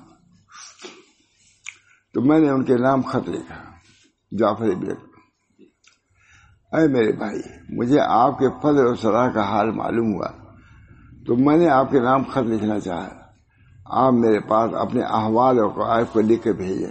تو 2.14 2.20
میں 2.20 2.38
نے 2.38 2.50
ان 2.50 2.64
کے 2.64 2.76
نام 2.76 3.02
خط 3.02 3.28
لکھا، 3.28 3.54
جعفر 4.38 4.64
ابن۔ 4.64 4.90
اے 6.76 6.88
میرے 6.88 7.12
بھائی، 7.12 7.40
مجھے 7.68 8.00
آپ 8.00 8.38
کے 8.38 8.48
فضل 8.62 8.86
و 8.86 8.94
صلاح 8.94 9.28
کا 9.28 9.42
حال 9.42 9.70
معلوم 9.70 10.14
ہوا۔ 10.14 10.28
تو 11.26 11.36
میں 11.36 11.56
نے 11.56 11.68
آپ 11.68 11.90
کے 11.90 12.00
نام 12.00 12.22
خط 12.22 12.38
لکھنا 12.38 12.80
چاہا۔ 12.80 13.08
آپ 13.86 14.12
میرے 14.12 14.40
پاس 14.40 14.74
اپنے 14.74 15.02
احوال 15.02 15.58
اور 15.58 15.68
قائف 15.68 16.06
کو 16.12 16.20
لکھ 16.20 16.42
کے 16.42 16.52
بھیجے 16.52 16.90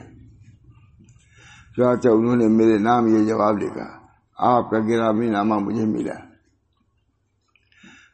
چاچا 1.78 2.10
انہوں 2.10 2.36
نے 2.36 2.48
میرے 2.48 2.78
نام 2.78 3.08
یہ 3.08 3.26
جواب 3.28 3.58
لکھا۔ 3.58 4.01
آپ 4.42 4.70
کا 4.70 4.78
گرامی 4.80 5.30
نامہ 5.30 5.56
مجھے 5.56 5.86
ملا۔ 5.86 6.14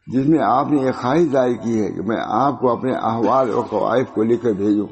جس 0.08 0.28
میں 0.28 0.40
آپ 0.44 0.68
نے 0.72 0.82
یہ 0.82 0.92
خواہش 0.92 1.28
ظاہر 1.32 1.54
کی 1.54 1.82
ہے 1.82 1.92
کہ 1.92 2.02
میں 2.02 2.18
آپ 2.20 2.60
کو 2.60 2.72
اپنے 2.72 2.92
احوال 2.96 3.50
اور 3.50 3.64
قوائف 3.66 4.08
کو 4.08 4.24
لکھ 4.24 4.44
کر 4.44 4.52
بھیجوں۔ 4.52 4.88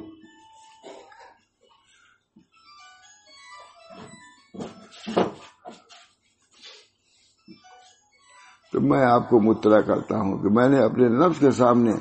تو 8.74 8.82
میں 8.82 9.06
آپ 9.06 9.30
کو 9.30 9.40
مطلع 9.40 9.80
کرتا 9.80 10.20
ہوں 10.20 10.38
کہ 10.38 10.50
میں 10.50 10.70
نے 10.70 10.80
اپنے 10.80 11.08
نفس 11.08 11.40
کے 11.40 11.52
سامنے 11.52 11.92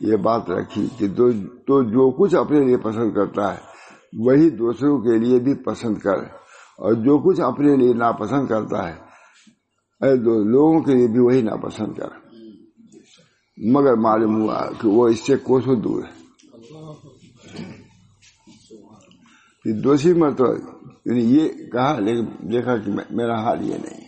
یہ 0.00 0.16
بات 0.16 0.50
رکھی 0.50 0.88
کہ 0.98 1.08
تو 1.08 1.82
جو 1.82 2.10
کچھ 2.10 2.34
اپنے 2.34 2.60
لیے 2.60 2.76
پسند 2.76 3.14
کرتا 3.14 3.54
ہے، 3.54 3.58
وہی 4.12 4.50
دوسروں 4.50 4.98
کے 4.98 5.18
لیے 5.18 5.38
بھی 5.38 5.54
پسند 5.54 5.98
کر۔ 5.98 6.40
اور 6.80 6.92
جو 6.94 7.18
کچھ 7.18 7.40
اپنے 7.40 7.76
لیے 7.76 7.92
ناپسند 7.94 8.46
کرتا 8.46 8.88
ہے 8.88 8.96
لوگوں 10.44 10.80
کے 10.80 10.94
لیے 10.94 11.06
بھی 11.06 11.18
وہی 11.18 11.42
ناپسند 11.42 11.92
کر 11.98 12.10
مگر 13.56 13.94
معلوم 13.94 14.34
ہوا 14.42 14.60
کہ 14.80 14.88
وہ 14.88 15.08
اس 15.08 15.20
سے 15.20 15.36
کوسوں 15.36 15.76
دور 15.76 16.02
ہے۔ 16.04 16.14
دوسری 19.82 20.12
مرتبہ 20.12 20.52
یعنی 21.04 21.24
یہ 21.34 21.48
کہا، 21.72 21.98
لیکن 21.98 22.24
دیکھا 22.52 22.76
کہ 22.76 22.90
میرا 23.10 23.36
حال 23.42 23.68
یہ 23.68 23.76
نہیں 23.76 24.00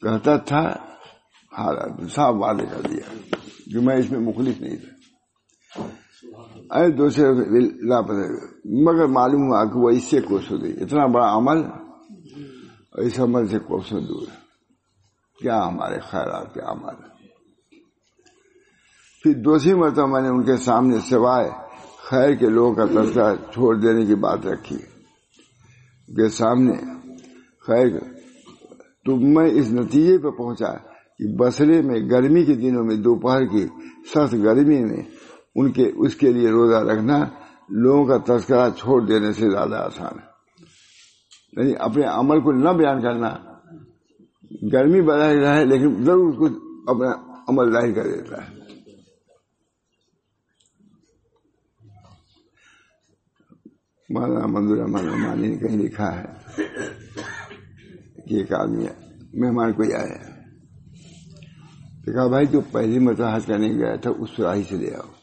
کہتا 0.00 0.36
تھا 0.36 0.62
حالات 1.58 2.10
صاف 2.10 2.34
وعدے 2.38 2.66
کر 2.70 2.80
دیا 2.80 3.06
کہ 3.72 3.78
میں 3.80 3.96
اس 3.96 4.10
میں 4.10 4.20
مخلص 4.20 4.60
نہیں 4.60 4.76
تھا۔ 4.76 4.92
دوسرے 6.98 7.24
لاپتہ 7.88 8.46
مگر 8.64 9.06
معلوم 9.06 9.42
ہوا 9.42 9.64
کہ 9.64 9.78
وہ 9.78 9.90
اس 9.90 10.04
سے 10.04 10.20
کوسوں 10.20 10.58
دے 10.58 10.68
اتنا 10.68 11.06
بڑا 11.06 11.36
عمل 11.36 11.58
اور 12.92 12.98
اس 12.98 13.20
عمل 13.20 13.46
سے 13.46 13.58
کوسوں 13.58 14.00
دور۔ 14.00 14.26
کیا 15.40 15.68
ہمارے 15.68 16.00
خیرات 16.00 16.54
کے 16.54 16.60
عمل۔ 16.60 16.94
پھر 19.22 19.32
دوسری 19.32 19.74
مرتبہ 19.74 20.06
میں 20.06 20.20
نے 20.20 20.28
ان 20.28 20.42
کے 20.42 20.56
سامنے 20.56 20.98
سوائے 20.98 21.50
خیر 22.08 22.34
کے 22.34 22.46
لوگوں 22.46 22.74
کا 22.74 22.84
تذکرہ 22.84 23.34
چھوڑ 23.34 23.76
دینے 23.76 24.06
کی 24.06 24.14
بات 24.14 24.46
رکھی۔ 24.46 24.78
کے 26.16 26.28
سامنے 26.28 26.72
خیر، 27.66 27.98
تو 29.04 29.16
میں 29.16 29.50
اس 29.50 29.72
نتیجے 29.72 30.18
پہ 30.18 30.30
پہنچا 30.30 30.72
کہ 31.18 31.36
بسرے 31.36 31.82
میں 31.82 32.00
گرمی 32.10 32.44
کے 32.44 32.54
دنوں 32.54 32.84
میں 32.84 32.96
دوپہر 32.96 33.44
کی 33.44 33.66
سخت 34.14 34.34
گرمی 34.34 34.84
میں 34.84 35.02
ان 35.54 35.72
کے، 35.72 35.90
اس 35.94 36.14
کے 36.14 36.32
لیے 36.32 36.50
روزہ 36.50 36.76
رکھنا 36.76 37.24
لوگوں 37.68 38.06
کا 38.06 38.36
تذکرہ 38.36 38.70
چھوڑ 38.70 39.06
دینے 39.06 39.32
سے 39.32 39.50
زیادہ 39.50 39.74
آسان 39.74 40.18
ہے۔ 40.18 40.30
یعنی 41.52 41.72
اپنے 41.78 42.02
عمل 42.04 42.40
کو 42.40 42.52
نہ 42.52 42.68
بیان 42.68 43.02
کرنا۔ 43.02 43.36
گرمی 44.72 45.02
بڑھا 45.02 45.34
رہا 45.34 45.56
ہے، 45.56 45.64
لیکن 45.64 46.04
ضرور 46.04 46.32
کچھ 46.32 46.52
اپنا 46.86 47.34
عمل 47.48 47.72
ظاہر 47.72 47.92
کر 47.92 48.02
دیتا 48.02 48.48
ہے۔ 48.48 48.60
مولانا 54.08 54.46
منظور 54.46 54.78
احمد 54.78 55.00
رحمانی 55.00 55.48
نے 55.48 55.56
کہیں 55.56 55.76
لکھا 55.76 56.20
ہے 56.20 56.24
کہ 58.28 58.34
ایک 58.34 58.52
آدمی، 58.52 58.86
مہمان 59.34 59.72
کوئی 59.72 59.92
آیا 59.92 60.30
کہا، 62.12 62.26
بھائی، 62.26 62.46
جو 62.46 62.60
پہلی 62.72 62.98
مرتبہ 62.98 63.36
حج 63.36 63.46
کرنے 63.46 63.68
گیا 63.68 63.96
تھا، 63.96 64.10
اس 64.18 64.28
سراہی 64.36 64.62
سے 64.62 64.76
لے 64.76 64.94
آؤ۔ 64.94 65.19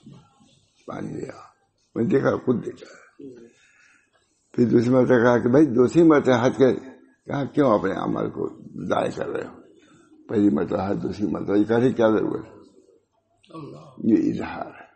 پانی 0.88 1.30
آؤ 1.30 1.46
میں 1.96 2.06
دیکھا 2.06 2.36
خود 2.38 2.66
دیکھا۔ 2.66 3.08
پھر 4.54 4.66
دوسری 4.70 4.90
مرتبہ 4.90 5.18
کہا 5.18 5.38
کہ 5.38 5.50
بھائی 5.50 5.66
دوسری 5.66 6.04
مرتبہ 6.04 6.46
حج 6.46 6.52
کر 6.58 6.74
کہا 7.26 7.46
کیوں 7.46 7.80
اپنے 7.80 7.92
عمل 7.92 8.30
کو 8.30 8.50
ضائع 8.86 9.10
کر 9.16 9.28
رہے 9.28 9.48
ہو؟ 9.48 9.62
پہلی 10.28 10.50
مرتبہ 10.50 10.90
حج 10.90 11.04
دوسری 11.04 11.28
مرتبہ۔ 11.28 11.58
یہ 11.58 11.64
کہہ 11.64 11.78
رہے 11.78 11.94
کیا 11.94 12.10
ضرورت؟ 12.10 12.46
یہ 14.04 14.32
اظہار 14.32 14.66
ہے۔ 14.66 14.88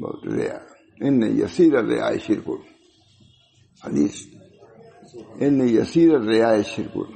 بہت 0.00 0.26
ریا 0.26 0.58
ان 1.00 1.22
یسیر 1.22 1.72
رعائے 1.72 2.18
شرکر 2.18 2.58
حدیث۔ 3.84 4.26
ان 5.40 5.68
یسیر 5.68 6.20
رعائے 6.20 6.62
شرکر 6.62 7.14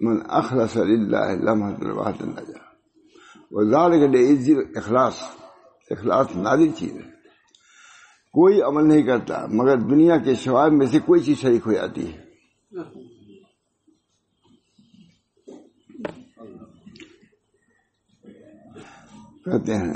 من 0.00 0.16
اخلص 0.28 0.76
للہ 0.76 1.30
لمحت 1.42 1.80
الواحد 1.80 2.22
نجا 2.22 2.67
وزار 3.50 3.90
کے 3.90 4.08
لیے 4.08 4.54
اخلاص 4.78 5.14
اخلاص 5.90 6.26
نادر 6.36 6.78
چیز 6.78 6.92
ہے۔ 6.92 7.18
کوئی 8.32 8.62
عمل 8.62 8.88
نہیں 8.88 9.02
کرتا، 9.02 9.46
مگر 9.46 9.76
دنیا 9.76 10.16
کے 10.18 10.34
شواب 10.34 10.72
میں 10.72 10.86
سے 10.86 10.98
کوئی 10.98 11.20
چیز 11.20 11.36
شریک 11.36 11.62
ہو 11.66 11.72
جاتی 11.72 12.12
ہے۔ 12.12 12.22
کہتے 19.44 19.74
ہیں، 19.74 19.94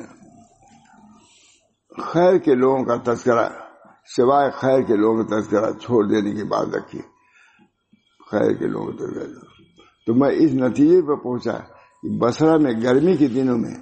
خیر 2.02 2.38
کے 2.38 2.54
لوگوں 2.54 2.84
کا 2.84 3.12
تذکرہ، 3.12 3.48
سوائے 4.16 4.50
خیر 4.50 4.82
کے 4.82 4.96
لوگوں 4.96 5.24
کا 5.24 5.40
تذکرہ 5.40 5.72
چھوڑ 5.72 6.04
دینے 6.08 6.30
کی 6.30 6.44
بات 6.44 6.66
رکھی۔ 6.74 7.00
خیر 8.30 8.52
کے 8.52 8.66
لوگوں 8.66 8.92
کا 8.92 9.06
تذکرہ۔ 9.06 9.44
تو 10.06 10.14
میں 10.14 10.30
اس 10.30 10.54
نتیجے 10.54 11.02
پہ 11.02 11.14
پہنچا۔ 11.14 11.58
بسرا 12.02 12.56
میں، 12.56 12.72
گرمی 12.82 13.16
کے 13.16 13.26
دنوں 13.26 13.58
میں، 13.58 13.74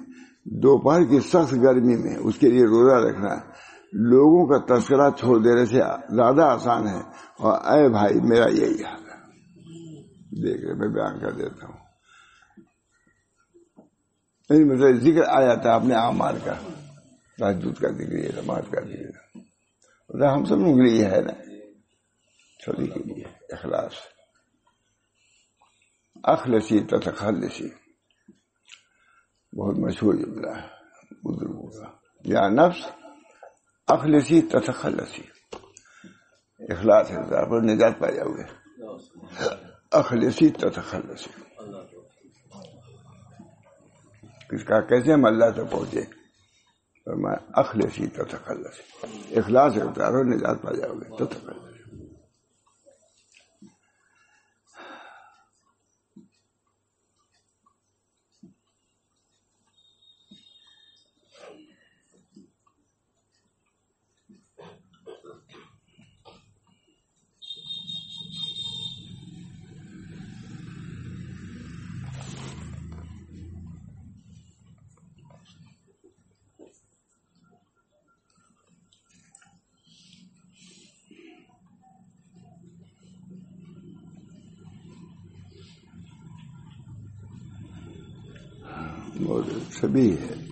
دوپہر 0.45 1.03
کی 1.03 1.19
سخت 1.19 1.53
گرمی 1.53 1.95
میں 1.95 2.15
اس 2.15 2.37
کے 2.37 2.49
لیے 2.49 2.63
روزہ 2.63 3.07
رکھنا، 3.07 3.35
لوگوں 3.93 4.47
کا 4.47 4.75
تذکرہ 4.75 5.09
چھوڑ 5.09 5.43
دینے 5.43 5.65
سے 5.65 5.77
زیادہ 6.15 6.41
آسان 6.41 6.87
ہے۔ 6.87 6.99
اور 7.37 7.53
اے 7.53 7.89
بھائی، 7.89 8.19
میرا 8.21 8.49
یہی 8.49 8.83
حال 8.83 9.01
ہے۔ 9.01 9.11
دیکھ 10.43 10.65
رہے 10.65 10.73
میں 10.73 10.87
بیان 10.87 11.19
کر 11.19 11.31
دیتا 11.31 11.67
ہوں۔ 11.67 11.77
مطلب 14.49 14.95
ذکر 14.95 15.23
آ 15.27 15.41
جاتا 15.41 15.69
ہے 15.69 15.75
اپنے 15.75 15.95
آمار 15.95 16.33
کا 16.43 16.53
تحجد 17.37 17.81
کا 17.81 17.87
ذکر 17.87 18.13
ہے 18.13 18.41
نماز 18.41 18.63
کا 18.71 18.81
ذکر 18.81 20.25
ہم 20.25 20.45
سب 20.45 20.55
لوگ 20.55 20.79
لیے 20.79 21.05
ہے 21.05 21.21
نا۔ 21.21 21.43
چھوٹی 22.59 22.87
کے 22.87 22.99
لیے، 22.99 23.23
اخلاص۔ 23.53 23.91
اخلسی 26.23 26.79
تخلسی 26.79 27.80
بہت 29.53 29.77
مشہور 29.77 30.13
جملہ 30.13 30.49
ہے 30.49 30.67
بزرگوں 31.23 31.67
کا 31.69 31.87
یا 32.25 32.47
نفس 32.49 32.85
اخلسی 33.87 34.41
تخلسی 34.41 35.23
اخلاص 36.59 37.11
ہے 37.11 37.49
پر 37.49 37.61
نجات 37.61 37.99
پا 37.99 38.09
جاؤ 38.09 38.29
گے۔ 38.29 38.43
اخلسی 39.91 40.49
تخلسی 40.49 41.29
کس 44.49 44.63
کا 44.63 44.79
کیسے 44.81 45.13
ہم 45.13 45.25
اللہ 45.25 45.49
تک 45.51 45.71
پہنچے؟ 45.71 46.01
میں 47.07 47.35
اخلصی 47.53 48.07
تو 48.07 48.23
اخلاص 49.39 49.77
ہوتا 49.77 50.07
ہے 50.07 50.23
نجات 50.23 50.61
پا 50.61 50.71
جاؤ 50.71 50.93
گے 50.93 51.17
تو 51.17 51.25
تخلص 89.81 90.31
ہے 90.31 90.51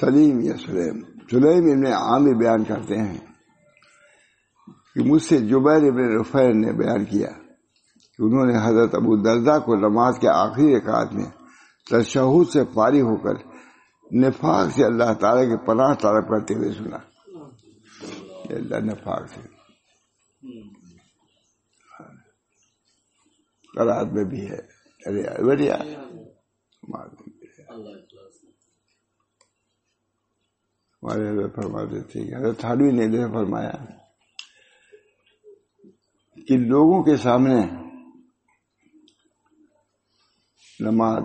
سلیم 0.00 0.40
یا 0.40 0.56
سلیم 0.56 1.00
سلیم 1.30 1.64
ابن 1.72 1.86
عامر 1.86 2.34
بیان 2.34 2.64
کرتے 2.64 2.96
ہیں 2.96 3.18
کہ 4.94 5.02
مجھ 5.04 5.22
سے 5.22 5.38
جبیر 5.38 5.92
ابن 5.92 6.20
رفیر 6.20 6.54
نے 6.54 6.72
بیان 6.72 7.04
کیا 7.04 7.28
کہ 8.18 8.22
انہوں 8.22 8.46
نے 8.46 8.54
حضرت 8.62 8.94
ابو 8.94 9.16
دردا 9.16 9.58
کو 9.58 9.74
نماز 9.74 10.18
کے 10.20 10.28
آخری 10.28 10.76
رکعت 10.76 11.14
میں 11.14 11.30
تشہد 11.90 12.50
سے 12.52 12.60
فارغ 12.74 13.00
ہو 13.00 13.16
کر 13.16 13.34
نفاق 14.14 14.70
سے 14.70 14.84
اللہ 14.84 15.12
تعالی 15.12 15.46
کے 15.50 15.56
پناہ 15.56 15.94
طلب 15.94 16.28
کرتے 16.28 16.54
ہوئے 16.54 16.72
سنا۔ 16.72 17.13
اللہ 18.54 18.76
نفاق 18.76 19.28
سے 19.28 19.40
قرآن 23.74 24.14
میں 24.14 24.24
بھی 24.24 24.50
ہے۔ 24.50 24.74
بڑھیا 25.46 25.76
ہمارے 31.02 31.28
حضرت 31.28 31.56
فرماتے 31.56 32.00
تھے 32.00 32.36
حضرت 32.36 32.60
تھانوی 32.60 32.90
نے 32.90 33.08
جو 33.08 33.32
فرمایا 33.32 33.84
کہ 36.48 36.56
لوگوں 36.56 37.02
کے 37.02 37.16
سامنے 37.16 37.60
نماز 40.80 41.22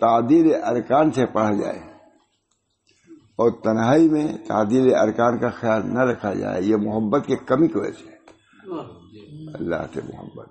تعدیر 0.00 0.62
ارکان 0.64 1.10
سے 1.10 1.26
پڑھا 1.26 1.52
جائے۔ 1.52 1.93
اور 3.36 3.50
تنہائی 3.50 4.08
میں 4.08 4.36
تعدیل 4.48 4.94
ارکان 4.94 5.38
کا 5.38 5.48
خیال 5.48 5.82
نہ 5.84 5.98
رکھا 5.98 6.34
جائے، 6.34 6.62
یہ 6.62 6.76
محبت 6.76 7.26
کی 7.26 7.36
کمی 7.36 7.68
کی 7.68 7.78
وجہ 7.78 7.90
سے 7.90 8.14
اللہ 9.54 9.76
سے 9.94 10.00
محبت 10.14 10.48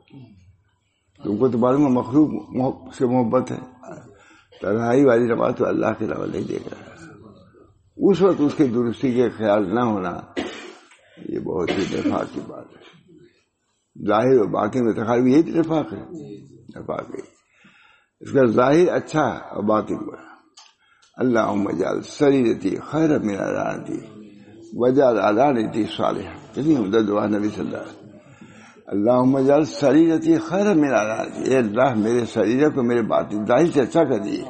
تم 1.24 1.38
کو 1.38 1.48
تو 1.48 1.58
معلوم 1.58 1.94
مخلوق 1.94 2.96
سے 2.96 3.06
محبت 3.06 3.52
ہے۔ 3.52 3.60
تنہائی 4.62 5.06
والی 5.06 5.24
نماز 5.24 5.54
تو 5.58 5.68
اللہ 5.68 5.86
کے 6.00 6.06
علاوہ 6.06 6.26
نہیں 6.26 6.48
دیکھ 6.48 6.68
رہا۔ 6.68 6.94
اس 7.98 8.22
وقت 8.22 8.42
اس 8.42 8.56
کی 8.58 8.64
درستی 8.64 9.12
کے 9.12 9.30
خیال 9.30 9.76
نہ 9.76 9.80
ہونا، 9.80 10.22
یہ 11.30 11.40
بہت 11.40 11.70
ہی 11.70 11.84
نفاق 11.94 12.34
کی 12.34 12.40
بات 12.48 12.66
ہے۔ 12.66 12.84
ظاہر 14.08 14.42
و 14.42 14.48
باقی 14.48 14.82
میں 14.82 14.94
تخار 14.94 15.18
یہی 15.18 15.42
نفاق 15.42 15.94
ہے۔ 15.94 16.02
نفاق 16.80 17.06
اس 18.20 18.32
کا 18.32 18.46
ظاہر 18.46 18.90
اچھا 18.94 19.22
اور 19.22 19.64
باطن 19.64 19.96
برا۔ 19.96 20.33
اللہ 21.18 21.52
مجال 21.56 22.02
سریرتی 22.10 22.76
خیر 22.90 23.18
میرا 23.20 23.48
رانتی 23.54 24.00
وجہ 24.78 25.04
ادا 25.04 25.52
نہیں 25.52 25.84
صالح 25.98 26.30
کتنی 26.52 26.74
یعنی 26.74 26.84
عمدہ 26.84 27.00
دعا 27.08 27.26
نبی 27.28 27.50
صلی 27.56 27.66
اللہ 27.66 27.78
علیہ 27.78 27.88
وسلم. 27.88 28.02
اللہ 28.94 29.22
مجال 29.36 29.64
شریرتی 29.80 30.38
خیر 30.48 30.74
میرا 30.74 31.04
رانتی 31.08 31.42
اے 31.50 31.58
اللہ، 31.58 31.94
میرے 31.96 32.26
شریر 32.34 32.70
کو 32.70 32.84
میرے 32.84 33.02
بات 33.12 33.34
ظاہر 33.48 33.72
سے 33.74 33.82
اچھا 33.82 34.04
کر 34.04 34.20
دیے 34.24 34.44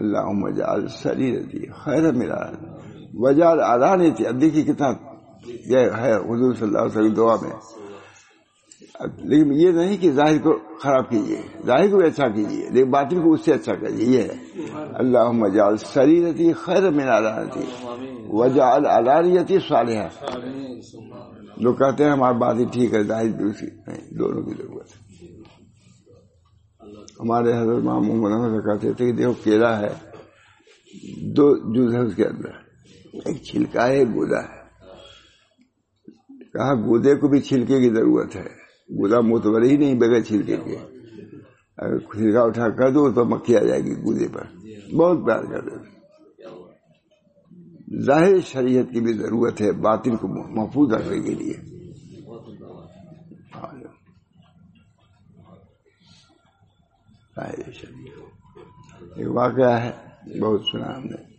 اللہ 0.00 0.30
مجال 0.44 0.86
شریرتی 1.02 1.66
خیر 1.84 2.12
میرا 2.12 2.40
وجہ 3.22 3.44
ادا 3.44 3.94
نہیں 3.94 4.14
تھی 4.16 4.26
اب 4.26 4.40
دیکھیے 4.40 4.62
کتنا 4.64 4.90
یہ 5.72 6.00
ہے، 6.00 6.14
حضور 6.14 6.54
صلی 6.54 6.66
اللہ 6.68 6.78
علیہ 6.78 6.98
وسلم 6.98 7.14
دعا 7.14 7.36
میں. 7.42 7.56
لیکن 9.00 9.52
یہ 9.52 9.70
نہیں 9.70 9.96
کہ 9.96 10.12
ظاہر 10.12 10.38
کو 10.38 10.58
خراب 10.82 11.10
کیجیے، 11.10 11.42
ظاہر 11.66 11.90
کو 11.90 11.96
بھی 11.96 12.06
اچھا 12.06 12.28
کیجیے، 12.28 12.68
لیکن 12.70 12.90
باطن 12.90 13.22
کو 13.22 13.32
اس 13.32 13.40
سے 13.44 13.52
اچھا 13.52 13.74
کریے 13.74 14.06
یہ 14.06 14.22
ہے۔ 14.22 14.62
اللہ 14.94 15.30
مجال 15.30 15.76
شریرتی 15.76 16.52
خیر 16.52 16.90
میرا 16.90 17.44
تھی 17.44 17.86
وجہ 18.28 18.62
الاریتی 18.62 19.58
صالحہ 19.68 20.08
لوگ 21.56 21.74
کہتے 21.74 22.04
ہیں 22.04 22.10
ہماری 22.10 22.38
بات 22.38 22.56
ہی 22.58 22.64
ٹھیک 22.64 22.94
ہے، 22.94 23.02
ظاہر 23.02 23.28
دوسری 23.28 23.68
نہیں 23.86 24.18
دونوں 24.18 24.42
کی 24.42 24.62
ضرورت 24.62 24.88
ہے۔ 24.88 25.10
ہمارے 27.20 27.52
حضرت 27.52 27.82
محمد 27.82 28.60
کہتے 28.60 28.92
تھے 28.92 29.06
کہ 29.06 29.12
دیکھو 29.12 29.32
کیلا 29.32 29.80
ہے، 29.80 29.94
دو 31.32 31.56
جز 31.74 31.94
ہے 31.94 32.00
اس 32.00 32.14
کے 32.14 32.26
اندر۔ 32.26 32.50
ایک 33.12 33.42
چھلکا 33.42 33.86
ہے، 33.86 33.98
ایک 33.98 34.08
گودا 34.08 34.42
ہے۔ 34.42 34.60
کہا 36.52 36.74
گودے 36.74 37.14
کو 37.14 37.28
بھی 37.28 37.40
چھلکے 37.40 37.80
کی 37.80 37.90
ضرورت 37.90 38.36
ہے۔ 38.36 38.59
گودا 38.90 39.20
متبر 39.20 39.62
ہی 39.62 39.76
نہیں، 39.76 39.94
بغیر 39.94 40.20
چھلکے 40.20 40.56
کے۔ 40.56 40.76
اگر 41.76 41.98
چھلکا 41.98 42.42
اٹھا 42.42 42.68
کر 42.68 42.90
دو 42.90 43.12
تو 43.12 43.24
مکھی 43.24 43.56
آ 43.56 43.60
جائے 43.60 43.80
گی 43.80 43.92
گودے 43.92 44.28
پر۔ 44.28 44.42
بہت 44.94 45.26
پیار 45.26 45.42
کرتے 45.44 45.70
تھے 45.70 46.00
ظاہر 48.02 48.40
شریعت 48.40 48.84
کی 48.92 49.00
بھی 49.00 49.12
ضرورت 49.12 49.60
ہے 49.60 49.72
باطن 49.72 50.16
کو 50.16 50.28
محفوظ 50.28 50.92
رکھنے 50.92 51.20
کے 51.20 51.34
لیے۔ 51.34 51.54
ایک 59.16 59.30
واقعہ 59.30 59.84
ہے، 59.84 59.90
بہت 60.40 60.60
سنا 60.72 60.96
ہم 60.96 61.04
نے۔ 61.04 61.30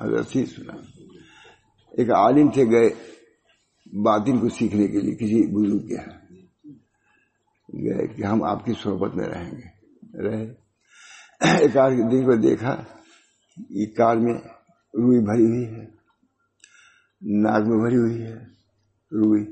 حضرت 0.00 0.36
ہی 0.36 0.46
سنا۔ 0.46 0.72
ایک 1.90 2.10
عالم 2.10 2.50
تھے 2.50 2.64
گئے 2.70 2.88
باطن 4.02 4.38
کو 4.38 4.48
سیکھنے 4.48 4.86
کے 4.86 5.00
لیے، 5.00 5.14
کسی 5.14 5.46
بزرگ 5.46 5.86
کے 5.86 6.23
گئے 7.76 8.06
کہ 8.06 8.24
ہم 8.24 8.42
آپ 8.42 8.64
کی 8.64 8.72
صحبت 8.82 9.14
میں 9.14 9.28
رہیں 9.28 9.52
گے۔ 9.52 9.74
رہے۔ 10.22 10.54
ایک 11.58 11.76
آدھ 11.76 11.92
دن 11.92 12.24
کو 12.24 12.34
دیکھا، 12.34 12.84
یہ 13.70 13.86
کار 13.96 14.16
میں 14.16 14.34
روئی 14.94 15.18
بھری 15.18 15.44
ہوئی 15.44 15.64
ہے۔ 15.64 15.86
ناک 17.42 17.62
میں 17.66 17.78
بھری 17.78 17.96
ہوئی 17.96 18.22
ہے۔ 18.22 18.36
روئی۔ 19.12 19.44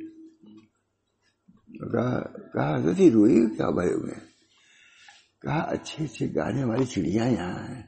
کہا 2.53 2.77
حضرت 2.77 2.97
جی، 2.97 3.11
روئی 3.11 3.47
کیا 3.57 3.71
بھرے 3.71 3.95
ہوئے 3.95 4.15
کہا، 5.41 5.59
اچھے 5.59 6.05
اچھے 6.05 6.27
گانے 6.35 6.65
والی 6.65 6.85
چڑیا 6.85 7.25
یہاں 7.25 7.75
ہیں۔ 7.75 7.83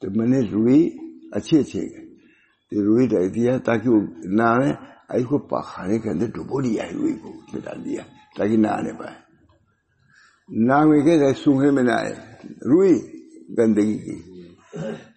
تو 0.00 0.10
میں 0.16 0.26
نے 0.26 0.40
روئی 0.40 0.90
اچھے 1.32 1.60
اچھے 1.60 2.04
روئی 2.72 3.08
رکھ 3.08 3.34
دیا 3.34 3.58
تاکہ 3.58 3.90
وہ 3.90 4.00
نہ 4.16 4.42
آنے 4.42 4.72
اس 5.08 5.26
کو 5.26 5.38
پاخانے 5.38 5.98
کے 5.98 6.10
اندر 6.10 6.26
ڈبو 6.26 6.60
لیا 6.60 6.84
ہے، 6.84 6.92
روئی 6.92 7.12
کو، 7.12 7.28
اس 7.28 7.54
میں 7.54 7.62
ڈال 7.64 7.84
دیا۔ 7.84 8.02
تاکہ 8.36 8.56
نہ 8.56 8.68
آنے 8.68 8.92
پائے۔ 8.92 9.14
ناک 10.66 10.86
میں 10.86 11.00
کہ 11.00 11.70
میں 11.70 11.82
نہ 11.82 11.90
آئے۔ 11.90 12.12
روئی 12.44 13.22
گندگی 13.58 13.98
کی۔ 13.98 14.42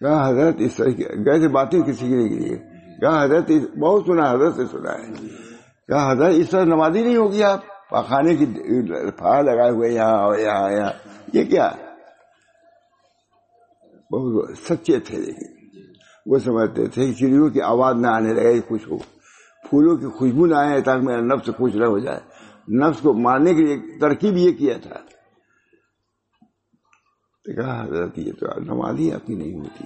کہا 0.00 0.28
حضرت 0.28 0.54
اس 0.58 0.74
طرح 0.74 0.88
گئے 0.98 1.38
تھے 1.38 1.48
باتیں 1.48 1.82
کسی 1.82 2.08
کے 2.08 2.28
لیے۔ 2.28 2.56
کہا 3.00 3.24
حضرت 3.24 3.50
بہت 3.78 4.02
سنا، 4.06 4.32
حضرت 4.32 4.54
سے 4.54 4.64
سنا 4.66 4.92
ہے 4.92 5.26
کہا 5.88 6.12
حضرت 6.12 6.34
اس 6.34 6.50
طرح 6.50 6.64
نمازی 6.64 7.02
نہیں 7.02 7.16
ہوگی 7.16 7.42
آپ۔ 7.42 7.60
پاخانے 7.90 8.36
کی 8.36 8.46
پھاڑ 9.10 9.42
لگائے 9.42 9.70
ہوئے، 9.70 9.90
یہاں 9.90 10.18
اور 10.18 10.38
یہاں 10.38 10.72
یہاں۔ 10.72 10.92
یہ 11.32 11.44
کیا؟ 11.44 11.70
بہت 14.12 14.58
سچے 14.58 15.00
تھے 15.00 15.18
لیکن۔ 15.18 15.58
وہ 16.26 16.38
سمجھتے 16.38 16.86
تھے 16.86 17.12
چڑیوں 17.12 17.48
کی 17.48 17.60
آواز 17.60 17.96
نہ 17.96 18.06
آنے 18.06 18.32
لگے 18.32 18.60
کچھ 18.68 18.88
ہو۔ 18.90 18.98
پھولوں 19.70 19.96
کی 19.96 20.06
خوشبو 20.06 20.46
نہ 20.46 20.54
آئے 20.54 20.80
تاکہ 20.80 21.02
میرا 21.02 21.20
نفس 21.20 21.46
خوش 21.46 21.74
نہ 21.74 21.84
ہو 21.84 21.98
جائے۔ 21.98 22.37
نفس 22.68 23.00
کو 23.00 23.14
مارنے 23.14 23.54
کے 23.54 23.62
لیے 23.62 23.98
ترکیب 23.98 24.36
یہ 24.36 24.52
کیا 24.52 24.78
تھا۔ 24.82 24.94
کہا، 27.54 27.84
حضرت، 27.84 28.18
یہ 28.18 28.32
تو 28.32 28.60
نمازی 28.60 29.12
آپ 29.12 29.26
کی 29.26 29.34
نہیں 29.34 29.54
ہوتی۔ 29.54 29.84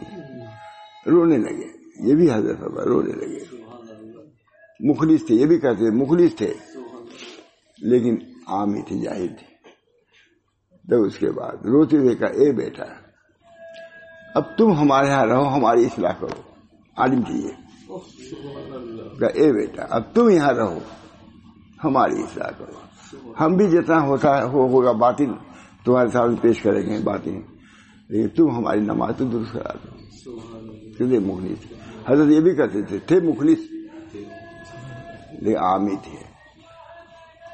رونے 1.10 1.38
لگے۔ 1.38 1.66
یہ 2.08 2.14
بھی 2.14 2.32
حضرت 2.32 2.58
بابا 2.58 2.84
رونے 2.84 3.12
لگے۔ 3.12 3.56
مخلص 4.80 5.26
تھے، 5.26 5.34
یہ 5.34 5.46
بھی 5.46 5.58
کہتے 5.60 5.90
مخلص 5.90 6.34
تھے۔ 6.34 6.54
لیکن 7.78 8.16
عام 8.46 8.74
ہی 8.74 8.82
تھے 8.82 8.96
جاہر 9.04 9.26
تھے۔ 9.26 9.52
تو 10.90 11.02
اس 11.02 11.18
کے 11.18 11.30
بعد 11.30 11.52
روتے 11.52 11.96
ہوئے 11.96 12.14
کہا، 12.14 12.26
اے 12.26 12.52
بیٹا، 12.52 12.84
اب 14.34 14.58
تم 14.58 14.72
ہمارے 14.72 15.06
یہاں 15.06 15.26
رہو، 15.26 15.54
ہماری 15.54 15.84
اصلاح 15.84 16.12
کرو، 16.12 16.42
عالم 16.96 17.22
تھی 17.22 17.34
یہ۔ 17.34 17.52
اے 19.34 19.52
بیٹا، 19.52 19.86
اب 19.90 20.14
تم 20.14 20.30
یہاں 20.30 20.52
رہو۔ 20.52 20.78
ہماری 21.84 22.22
اصلاح 22.22 22.50
کرو۔ 22.58 22.72
ہم 23.40 23.56
بھی 23.56 23.70
جتنا 23.70 24.02
ہوتا 24.02 24.44
ہوگا 24.44 24.92
باطن، 24.92 25.32
تمہارے 25.84 26.08
سامنے 26.08 26.36
پیش 26.40 26.62
کریں 26.62 26.82
گے 26.82 26.98
باتیں 27.04 27.40
لیکن 28.08 28.28
تم 28.28 28.56
ہماری 28.56 28.80
نماز 28.80 29.12
تو 29.18 29.24
درست 29.24 29.52
کرا 29.52 29.72
دو۔ 29.72 29.96
کیونکہ 30.96 31.18
مخلص۔ 31.18 31.72
حضرت 32.06 32.26
یہ 32.28 32.40
بھی 32.40 32.54
کہتے 32.54 32.82
تھے 32.82 32.98
تھے 32.98 33.20
مخلص۔ 33.20 33.58
لیکن 35.40 35.58
عامی 35.58 35.96
تھے۔ 36.02 36.22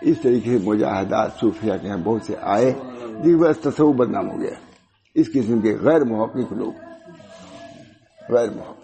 اس 0.00 0.16
طریقے 0.22 0.58
سے 0.58 0.64
مجاہدات 0.64 1.30
صوفیہ 1.40 1.72
کے 1.82 1.88
یہاں 1.88 1.98
بہت 1.98 2.22
سے 2.22 2.34
آئے۔ 2.40 2.74
جن 3.24 3.38
بس 3.38 3.58
تصور 3.58 3.94
بدنام 3.94 4.30
ہو 4.30 4.40
گیا۔ 4.40 4.54
اس 5.14 5.26
قسم 5.32 5.60
کے 5.60 5.76
غیر 5.80 6.04
محقق 6.04 6.52
لوگ۔ 6.52 6.72
غیر 8.28 8.50
محقق۔ 8.50 8.77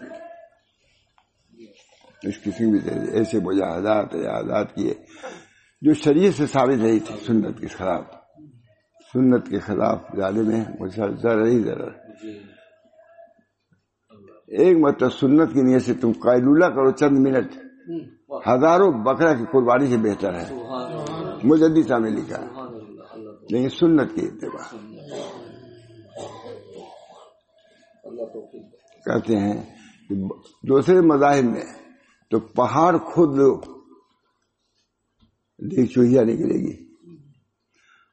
اس 2.25 2.41
قسم 2.43 2.79
کی 2.79 2.91
ایسے 3.13 3.39
مجاہدات 3.41 4.15
ایجادات 4.15 4.75
کیے۔ 4.75 4.95
جو 5.81 5.95
شریعت 5.95 6.35
سے 6.35 6.47
ثابت 6.47 6.83
رہی 6.83 7.01
تھی 7.01 7.15
سنت 7.27 7.61
کے 7.61 7.67
خلاف۔ 7.67 8.05
سنت 9.13 9.49
کے 9.49 9.59
خلاف 9.59 9.99
ظالم 10.17 10.51
ہے 10.51 10.65
ذرا 11.23 11.47
ہی 11.47 11.61
ذرا 11.61 11.87
ایک 14.49 14.77
مطلب 14.77 15.13
سنت 15.13 15.53
کی 15.53 15.63
نیت 15.63 15.83
سے 15.83 15.95
تم 15.95 16.13
قائلولہ 16.13 16.65
کرو 16.65 16.91
چند 16.91 17.19
منٹ۔ 17.19 17.53
ہزاروں 18.49 18.93
بکرا 18.93 19.35
کی 19.35 19.45
قربانی 19.53 19.87
سے 19.87 19.97
بہتر 19.97 20.35
ہے۔ 20.35 20.55
مجدی 21.45 21.83
نے 21.99 22.11
لکھا 22.11 22.69
لیکن 23.51 23.69
سنت 23.69 24.15
کی 24.15 24.27
اتباع۔ 24.27 24.77
کہتے 29.05 29.37
ہیں 29.37 29.63
دوسرے 30.63 31.01
مذاہب 31.01 31.45
میں 31.45 31.84
تو 32.35 32.41
پہاڑ 32.41 32.97
خود 32.97 33.39
لو۔ 33.39 33.61
دیکھ 35.59 35.93
چوہیا 35.93 36.23
نکلے 36.23 36.55
گی۔ 36.55 36.95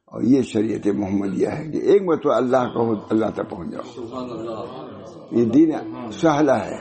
اور 0.06 0.22
یہ 0.22 0.42
شریعت 0.42 0.88
محمدیہ 0.88 1.48
ہے 1.48 1.72
کہ 1.72 1.78
ایک 1.78 2.02
مرتبہ 2.02 2.34
اللہ 2.34 2.58
کا 2.58 3.06
اللہ 3.10 3.26
تک 3.26 3.50
پہنچ 3.50 3.72
جاؤ۔ 3.72 4.06
یہ 5.32 5.46
دین 5.46 5.72
سہلا 6.12 6.66
ہے۔ 6.66 6.78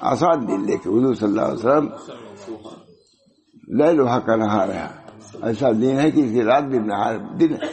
آسان 0.00 0.48
دن 0.48 0.60
لے 0.66 0.76
کے 0.76 0.88
حضور 0.88 1.14
صلی 1.14 1.28
اللہ 1.28 1.42
علیہ 1.42 1.52
وسلم 1.52 1.88
لے 3.80 3.92
لوہا 3.92 4.18
کا 4.18 4.36
نہا 4.36 4.66
رہا 4.66 5.02
ایسا 5.42 5.72
دن 5.72 6.00
ہے 6.00 6.10
کہ 6.10 6.20
اس 6.20 6.30
کی 6.32 6.42
رات 6.42 6.64
بھی 6.64 6.78
نہا 6.78 7.36
دن 7.40 7.52
ہے۔ 7.52 7.72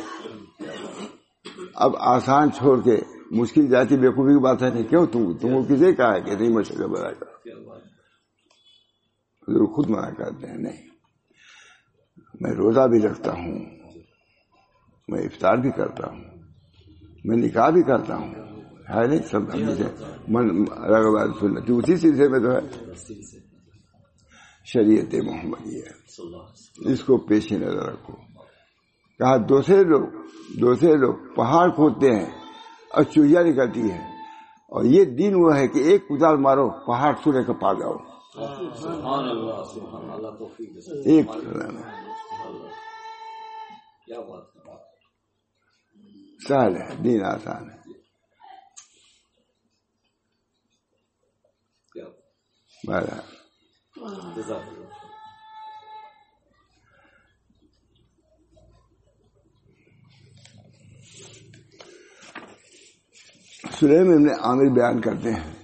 اب 1.75 1.91
آسان 1.99 2.51
چھوڑ 2.51 2.81
کے 2.81 2.97
مشکل 3.31 3.67
جاتی 3.67 3.97
بیوقوفی 3.97 4.33
کی 4.33 4.39
بات 4.39 4.63
ہے 4.63 4.69
نہیں 4.69 4.83
کیوں 4.83 5.05
تم 5.05 5.37
تم 5.37 5.49
کو 5.49 5.75
کسے 5.75 5.93
کہا 5.93 6.15
ہے 6.15 6.21
کہ 6.21 6.35
نہیں 6.35 6.49
مشکل 6.49 6.87
بنا 6.87 7.13
کر 7.13 7.25
حضور 9.49 9.67
خود 9.67 9.89
منع 9.89 10.09
کرتے 10.09 10.47
ہیں 10.47 10.57
نہیں، 10.57 10.87
میں 12.41 12.51
روزہ 12.51 12.87
بھی 12.87 13.01
رکھتا 13.01 13.31
ہوں، 13.31 13.59
میں 15.07 15.21
افطار 15.21 15.57
بھی 15.57 15.71
کرتا 15.71 16.07
ہوں، 16.07 16.21
میں 17.25 17.37
نکاح 17.37 17.69
بھی 17.69 17.83
کرتا 17.83 18.15
ہوں۔ 18.15 18.33
ہے 18.89 19.07
نہیں؟ 19.07 19.19
سب 19.19 19.51
سنتی 21.39 21.73
اسی 21.73 21.95
سلسلے 21.95 22.29
میں 22.29 22.39
تو 22.39 22.51
ہے۔ 22.51 22.59
شریعت 24.65 25.15
محمدی 25.23 25.79
ہے 25.79 26.91
اس 26.91 27.03
کو 27.03 27.17
پیش 27.17 27.51
نظر 27.51 27.75
رکھو۔ 27.75 28.13
کہا، 29.19 29.37
دوسرے 29.37 29.83
لوگ 29.83 30.07
دوسرے 30.59 30.95
لوگ 30.95 31.13
پہاڑ 31.35 31.69
کھودتے 31.69 32.15
ہیں 32.15 32.29
اور 32.91 33.03
چوہیا 33.03 33.41
نکلتی 33.41 33.91
ہے 33.91 34.03
اور 34.69 34.85
یہ 34.85 35.05
دن 35.05 35.33
وہ 35.35 35.55
ہے 35.57 35.67
کہ 35.67 35.79
ایک 35.79 36.07
کدال 36.07 36.37
مارو، 36.37 36.69
پہاڑ 36.69 37.13
سورے 37.23 37.43
کا 37.43 37.53
پا 37.53 37.73
جاؤ 37.73 38.08
ایک 41.05 41.29
سہل 46.47 46.75
ہے 46.77 46.95
دین 46.95 47.25
آسان 47.25 47.69
ہے۔ 47.69 47.79
سلیم 63.79 64.09
ابن 64.09 64.29
عامر 64.43 64.65
بیان 64.75 65.01
کرتے 65.01 65.33
ہیں۔ 65.33 65.58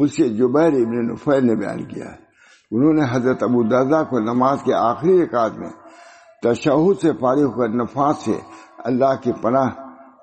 مجھ 0.00 0.12
سے 0.12 0.28
جبیر 0.28 0.72
ابن 0.72 1.12
نفیر 1.12 1.40
نے 1.40 1.54
بیان 1.54 1.84
کیا 1.84 2.04
ہے۔ 2.04 2.26
انہوں 2.70 2.92
نے 2.92 3.02
حضرت 3.10 3.42
ابو 3.42 3.68
دادا 3.68 4.02
کو 4.02 4.18
نماز 4.18 4.58
کے 4.64 4.74
آخری 4.74 5.24
رکعت 5.24 5.52
میں 5.52 5.70
تشہد 6.42 7.00
سے 7.02 7.12
فارغ 7.20 7.60
کر 7.60 7.68
نفاذ 7.68 8.14
سے 8.18 8.38
اللہ 8.78 9.14
کی 9.22 9.32
پناہ 9.32 9.70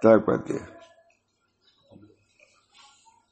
طلب 0.04 0.26
کرتے 0.26 0.54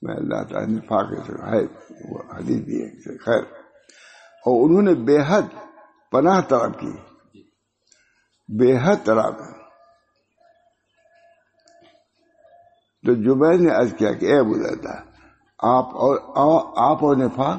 میں 0.02 0.16
اللہ 0.16 0.44
تعالیٰ 0.44 0.70
نفاق 0.70 1.30
ہے 1.54 1.64
وہ 2.10 2.20
حدیث 2.36 2.62
بھی 2.62 2.86
ہے 2.86 3.18
خیر۔ 3.18 3.44
اور 4.46 4.70
انہوں 4.70 4.82
نے 4.82 4.94
بے 4.94 5.18
حد 5.28 5.42
پناہ 6.12 6.42
طلب 6.42 6.80
کی۔ 6.80 6.92
بے 8.58 8.78
حد 8.78 9.06
طلب۔ 9.06 9.38
تو 13.06 13.14
جبیر 13.14 13.60
نے 13.60 13.70
عرض 13.70 13.94
کیا 13.94 14.14
کہ 14.14 14.26
اے 14.26 14.44
بلاتا 14.44 15.11
آپ 15.62 15.86
اور 15.95 16.18
آپ 16.76 17.03
اور 17.03 17.16
نفاق 17.16 17.57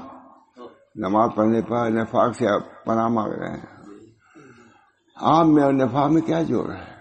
نماز 0.94 1.30
پڑھنے 1.36 1.62
پر 1.62 1.90
نفاق 1.90 2.36
سے 2.36 2.48
آپ 2.48 2.84
پناہ 2.84 3.08
مانگ 3.08 3.32
رہے 3.32 3.50
ہیں۔ 3.50 3.66
آپ 5.16 5.46
میں 5.46 5.62
اور 5.62 5.72
نفاق 5.72 6.10
میں 6.10 6.22
کیا 6.22 6.42
جوڑ 6.42 6.72
ہے؟ 6.72 6.92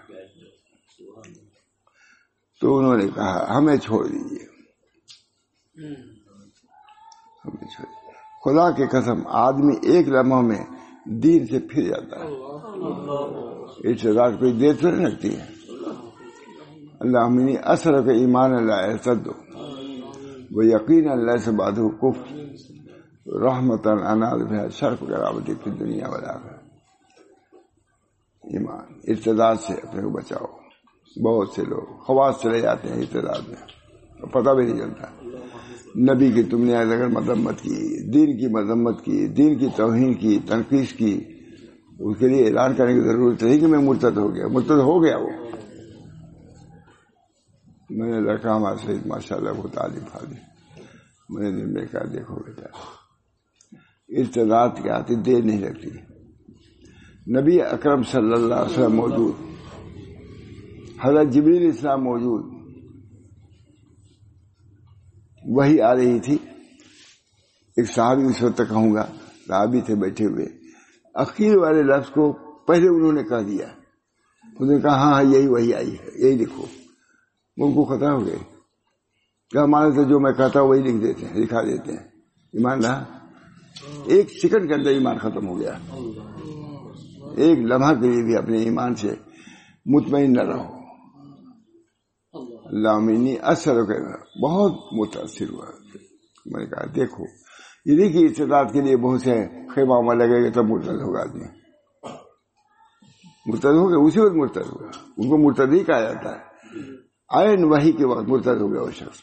تو 2.60 2.78
انہوں 2.78 2.96
نے 2.96 3.08
کہا، 3.14 3.56
ہمیں 3.56 3.76
چھوڑ 3.76 4.06
دیجیے 4.06 4.44
ہمیں 7.44 7.68
چھوڑ 7.68 7.88
خدا 8.44 8.70
کے 8.70 8.86
قسم، 8.86 9.26
آدمی 9.26 9.76
ایک 9.82 10.08
لمحہ 10.08 10.40
میں 10.40 10.64
دین 11.04 11.46
سے 11.46 11.58
پھر 11.58 11.82
جاتا 11.82 12.24
ہے۔ 12.24 12.30
اس 13.90 14.04
رات 14.04 14.32
کوئی 14.38 14.52
دیر 14.52 14.74
تھوڑی 14.74 15.04
لگتی 15.04 15.38
ہے۔ 15.38 15.46
اللہ 17.00 17.18
اثر 17.64 18.02
کے 18.02 18.10
ایمان 18.10 18.54
اللہ 18.54 18.96
سد 19.04 19.51
وہ 20.52 20.64
یقین 20.64 21.08
اللہ 21.08 21.36
سے 21.36 21.50
بات 21.50 21.74
کف 22.00 22.32
رحمت 23.26 23.88
شرف 24.72 25.00
کراوتی 25.00 25.54
پھر 25.54 25.72
دنیا 25.72 26.08
والا 26.08 26.32
ایمان، 28.42 28.94
ارتداد 29.08 29.56
سے 29.56 29.74
اپنے 29.74 30.02
کو 30.02 30.10
بچاؤ۔ 30.10 30.46
بہت 31.22 31.48
سے 31.48 31.64
لوگ 31.64 31.98
خواص 31.98 32.40
چلے 32.42 32.60
جاتے 32.60 32.88
ہیں 32.88 32.96
ارتداد 32.96 33.48
میں۔ 33.48 33.72
پتہ 34.26 34.50
بھی 34.50 34.64
نہیں 34.66 34.78
چلتا۔ 34.78 35.06
نبی 36.14 36.32
کی 36.32 36.42
تم 36.42 36.64
نے 36.64 36.76
اگر 36.76 37.08
مذمت 37.08 37.60
کی، 37.60 38.10
دین 38.10 38.38
کی 38.38 38.46
مذمت 38.46 39.04
کی، 39.04 39.26
دین 39.26 39.58
کی 39.58 39.68
توہین 39.76 40.14
کی، 40.14 40.38
تنقید 40.48 40.98
کی 40.98 41.24
اس 41.98 42.18
کے 42.18 42.28
لیے 42.28 42.46
اعلان 42.46 42.74
کرنے 42.74 42.94
کی 42.94 43.00
ضرورت 43.00 43.42
نہیں 43.42 43.60
کہ 43.60 43.66
میں 43.66 43.78
مرتد 43.78 44.16
ہو 44.16 44.34
گیا۔ 44.34 44.46
مرتد 44.46 44.70
ہو 44.70 45.04
گیا 45.04 45.16
وہ۔ 45.16 45.28
میں 47.90 48.08
نے 48.08 48.32
رکھا 48.32 48.56
ہمارا 48.56 48.76
شہید 48.76 49.06
ماشاء 49.06 49.36
اللہ 49.36 49.50
وہ 49.56 49.68
تعلیم 49.68 50.04
فالی 50.12 50.34
میں 51.28 51.50
نے 51.50 51.64
میں 51.64 51.86
کہا، 51.86 52.04
دیکھو 52.12 52.34
بیٹا 52.34 52.66
ارتداد 54.08 54.68
کے 54.82 54.90
آتی 54.90 55.14
دیر 55.14 55.42
نہیں 55.42 55.60
لگتی۔ 55.60 55.90
نبی 57.40 57.62
اکرم 57.62 58.02
صلی 58.02 58.32
اللہ 58.32 58.54
علیہ 58.54 58.72
وسلم 58.72 58.96
موجود، 58.96 59.34
حضرت 61.04 61.28
جبریل 61.32 61.68
اسلام 61.68 62.04
موجود، 62.04 62.44
وہی 65.44 65.80
آ 65.80 65.94
رہی 65.94 66.20
تھی۔ 66.20 66.38
ایک 67.76 67.90
صحابی 67.90 68.22
اس 68.22 68.42
وقت 68.42 68.62
کہوں 68.68 68.94
گا، 68.94 69.06
صحابی 69.48 69.80
تھے 69.80 69.94
بیٹھے 69.94 70.26
ہوئے۔ 70.26 70.46
اخیر 71.14 71.56
والے 71.56 71.82
لفظ 71.82 72.10
کو 72.10 72.32
پہلے 72.66 72.88
انہوں 72.88 73.12
نے 73.12 73.22
کہہ 73.22 73.46
دیا۔ 73.46 73.66
انہوں 74.60 74.74
نے 74.76 74.80
کہا 74.80 74.94
ہاں 74.94 75.12
ہاں 75.12 75.22
یہی 75.22 75.46
وہی 75.46 75.74
آئی 75.74 75.94
ہے، 75.94 76.28
یہی 76.28 76.36
لکھو۔ 76.36 76.66
ان 77.56 77.72
کو 77.72 77.84
خطرہ 77.84 78.10
ہو 78.10 78.26
گئے۔ 78.26 78.38
کہ 79.50 79.58
ہمارے 79.58 79.92
سے 79.92 80.04
جو 80.04 80.20
میں 80.20 80.32
کہتا 80.32 80.60
ہوں 80.60 80.68
وہی 80.68 80.80
لکھ 80.80 81.04
دیتے 81.04 81.26
ہیں، 81.26 81.34
لکھا 81.34 81.62
دیتے 81.62 81.92
ہیں۔ 81.92 82.08
ایمان 82.52 82.84
رہا۔ 82.84 83.04
ایک 84.04 84.30
سیکنڈ 84.42 84.68
کے 84.68 84.74
اندر 84.74 84.90
ایمان 84.90 85.18
ختم 85.18 85.48
ہو 85.48 85.60
گیا۔ 85.60 85.72
ایک 87.36 87.58
لمحہ 87.58 87.94
کے 87.94 88.08
لیے 88.08 88.22
بھی 88.22 88.36
اپنے 88.36 88.58
ایمان 88.58 88.94
سے 88.94 89.14
مطمئن 89.86 90.32
نہ 90.32 90.42
رہو۔ 90.42 90.82
لامینی 92.82 93.36
اثر 93.42 93.74
بہت 94.42 94.72
متاثر 94.92 95.50
ہوا۔ 95.50 95.66
میں 96.46 96.60
نے 96.60 96.66
کہا، 96.66 96.84
دیکھو 96.94 97.24
یعنی 97.84 98.12
کہ 98.12 98.24
استداد 98.30 98.64
کے 98.72 98.80
لیے 98.80 98.96
بہت 98.96 99.20
سے 99.20 99.46
خیمہ 99.74 100.12
لگے 100.12 100.44
گا 100.44 100.50
تب 100.54 100.64
مرتد 100.64 101.02
ہوگا 101.02 101.20
آدمی۔ 101.20 101.44
مرتد 103.46 103.64
ہو 103.64 103.88
گیا 103.88 103.98
اسی 103.98 104.20
وقت 104.20 104.34
مرتد 104.34 104.72
ہوگا 104.72 104.86
ان 105.16 105.28
کو 105.28 105.38
مرتد 105.38 105.72
ہی 105.72 105.84
کہا 105.84 106.00
جاتا 106.00 106.36
ہے۔ 106.36 106.51
آئین 107.32 107.64
وہی 107.64 107.92
کے 107.92 108.04
وقت 108.06 108.28
مرتد 108.28 108.60
ہو 108.60 108.72
گیا 108.72 108.82
وہ 108.82 108.90
شخص۔ 108.90 109.20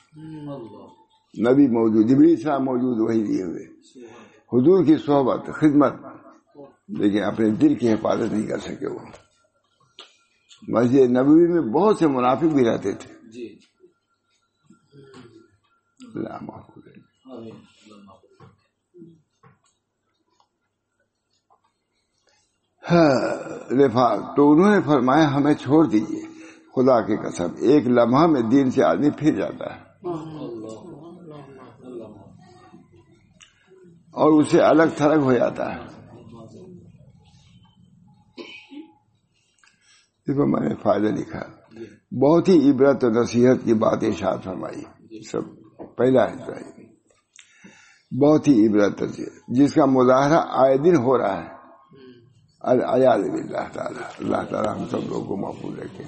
نبی 1.39 1.67
موجود 1.67 2.05
جبری 2.05 2.35
صاحب 2.35 2.61
موجود 2.61 2.99
وہی 2.99 3.23
دیے 3.23 3.43
ہوئے۔ 3.43 3.63
حضور 4.53 4.85
کی 4.85 4.95
صحبت 4.97 5.45
خدمت۔ 5.53 5.93
لیکن 6.87 7.23
اپنے 7.23 7.49
دل 7.49 7.75
کی 7.75 7.93
حفاظت 7.93 8.33
نہیں 8.33 8.47
کر 8.47 8.57
سکے 8.57 8.87
وہ۔ 8.87 8.99
مسجد 10.67 11.11
نبوی 11.11 11.47
میں 11.47 11.61
بہت 11.61 11.97
سے 11.97 12.07
منافق 12.07 12.43
بھی 12.43 12.65
رہتے 12.65 12.91
تھے۔ 12.91 13.13
تو 24.35 24.51
انہوں 24.51 24.75
نے 24.75 24.81
فرمایا 24.81 25.35
ہمیں 25.35 25.53
چھوڑ 25.53 25.85
دیجیے 25.85 26.28
خدا 26.75 27.01
کی 27.01 27.17
قسم، 27.17 27.47
ایک 27.57 27.87
لمحہ 27.87 28.27
میں 28.27 28.41
دین 28.41 28.71
سے 28.71 28.83
آدمی 28.83 29.09
پھر 29.09 29.35
جاتا 29.35 29.75
ہے۔ 29.75 29.81
اور 34.11 34.41
اسے 34.41 34.61
الگ 34.61 34.83
تھلگ 34.97 35.23
ہو 35.23 35.33
جاتا 35.33 35.75
ہے۔ 35.75 35.99
میں 40.27 40.69
نے 40.69 40.75
فائدہ 40.75 41.07
لکھا 41.07 41.39
بہت 42.21 42.49
ہی 42.49 42.71
عبرت 42.71 43.03
و 43.03 43.09
نصیحت 43.09 43.65
کی 43.65 43.73
بات 43.73 43.99
اشاعت 44.01 44.43
فرمائی۔ 44.43 45.21
سب 45.21 45.41
پہلا 45.97 46.29
ہے 46.29 46.35
بہت 48.21 48.47
ہی 48.47 48.67
عبرت 48.67 49.03
جس 49.47 49.73
کا 49.73 49.85
مظاہرہ 49.85 50.41
آئے 50.49 50.77
دن 50.77 50.95
ہو 50.95 51.17
رہا 51.17 51.43
ہے۔ 51.43 51.58
اللہ 52.61 53.73
تعالیٰ. 53.73 54.09
اللہ 54.19 54.49
تعالیٰ 54.49 54.77
ہم 54.77 54.89
سب 54.89 55.07
لوگوں 55.07 55.25
کو 55.25 55.37
محفوظ 55.37 55.79
رکھے۔ 55.79 56.03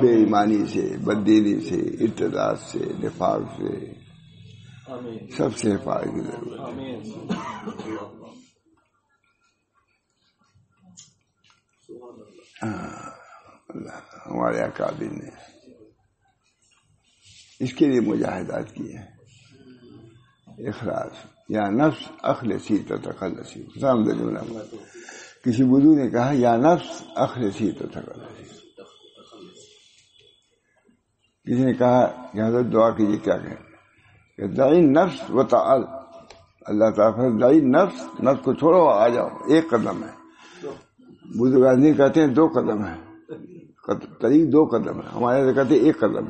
بے 0.00 0.14
ایمانی 0.14 0.66
سے 0.66 0.96
بدینی 1.04 1.60
سے 1.60 1.76
ارتداد 1.76 2.54
سے 2.56 2.78
نفاق 2.78 3.40
سے۔ 3.56 4.02
سب 5.36 5.56
سے 5.56 5.74
حفاظت 5.74 6.04
کی 6.04 6.20
ضرورت 6.20 6.60
ہمارے 14.26 14.60
اکابر 14.60 15.04
نے 15.04 15.28
اس 17.60 17.72
کے 17.74 17.86
لیے 17.86 18.00
مجاہدات 18.00 18.74
کیے 18.74 18.98
اخراج 20.68 21.26
یا 21.48 21.68
نفس 21.70 22.08
اخل 22.22 22.58
سی 22.58 22.78
تو 22.78 22.96
تخل 22.96 23.44
سی 23.44 23.62
کسی 25.44 25.64
بدو 25.64 25.94
نے 25.94 26.10
کہا، 26.10 26.30
یا 26.32 26.56
نفس 26.56 27.02
اخل 27.16 27.50
سی 27.50 27.70
تو 27.70 27.86
تخل 27.86 28.12
کسی 31.44 31.64
نے 31.64 31.74
کہا 31.74 32.06
کہ 32.32 32.42
حضرت 32.42 32.72
دعا 32.72 32.90
کیجیے 32.90 33.16
کیا 33.16 33.38
کہیں؟ 33.38 33.56
کہ 34.36 34.46
دائی 34.46 34.80
نفس 34.80 35.30
و 35.30 35.42
تعال۔ 35.42 35.82
اللہ 36.60 36.84
تعالیٰ 36.96 37.40
دائی 37.40 37.60
نفس 37.60 38.20
نفس 38.20 38.44
کو 38.44 38.54
چھوڑو، 38.54 38.88
آ 38.88 39.08
جاؤ، 39.08 39.28
ایک 39.48 39.70
قدم 39.70 40.04
ہے۔ 40.04 40.22
بزرگ 41.38 41.92
کہتے 41.96 42.20
ہیں، 42.20 42.28
دو 42.28 42.46
قدم 42.46 42.84
ہے۔ 42.84 43.12
طریق 44.20 44.52
دو 44.52 44.64
قدم 44.64 45.00
ہے۔ 45.00 45.08
ہمارے 45.14 45.54
کہتے 45.54 45.74
ہیں، 45.74 45.82
ایک 45.82 45.98
قدم 45.98 46.24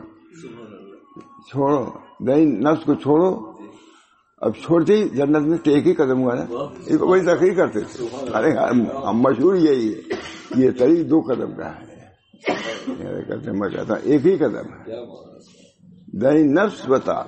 چھوڑو 1.50 1.90
دائی 2.26 2.44
نفس 2.44 2.84
کو 2.84 2.94
چھوڑو 2.94 3.51
اب 4.43 4.53
چھوڑتے 4.64 4.97
ہی 4.97 5.09
جنت 5.09 5.47
میں 5.47 5.59
تو 5.59 5.70
ایک 5.70 5.86
ہی 5.86 5.93
قدم 5.95 6.22
ہوا 6.22 6.34
نا۔ 6.34 6.45
ایک 6.86 7.03
بڑی 7.03 7.20
تقریر 7.20 7.55
کرتے 7.55 7.80
تھے۔ 7.80 8.07
ارے 8.34 8.51
ہم 8.51 9.20
مشہور 9.20 9.55
یہی 9.55 9.95
ہے۔ 9.95 10.01
یہ 10.57 10.70
طریق 10.78 11.11
دو 11.11 11.20
قدم 11.20 11.55
کا 11.55 11.70
ہے۔ 11.70 11.93
میں 13.53 13.68
کہتا 13.68 13.95
ہوں 13.95 14.01
ایک 14.03 14.26
ہی 14.26 14.36
قدم 14.36 14.57
ہے۔ 14.57 14.84
دہی 16.07 16.43
نفس 16.43 16.88
بتا۔ 16.88 17.22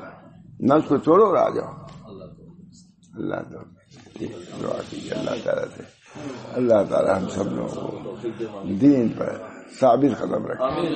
نفس 0.60 0.88
کو 0.88 0.96
چھوڑو 0.96 1.24
اور 1.24 1.36
آ 1.36 1.48
جاؤ۔ 1.48 1.72
اللہ 3.14 3.34
دعا 4.62 4.80
کیجیے 4.90 5.14
اللہ 5.14 5.44
تعالیٰ 5.44 5.64
سے۔ 5.76 5.82
اللہ 6.52 6.84
تعالیٰ 6.90 7.22
ہم 7.22 7.28
سب 7.28 7.52
لوگوں 7.52 7.90
کو 7.90 8.16
دین 8.80 9.08
پر 9.08 9.36
ثابت 9.80 10.20
قدم 10.20 10.46
رکھے۔ 10.46 10.94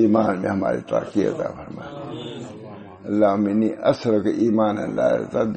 ایمان 0.00 0.40
میں 0.40 0.50
ہماری 0.50 0.78
ترقی 0.88 1.26
عطا 1.26 1.48
فرمائے۔ 1.48 2.69
اللهم 3.06 3.46
إني 3.46 3.90
أسرك 3.90 4.26
إيمانا 4.26 4.86
لا 4.86 5.16
يرتد 5.16 5.56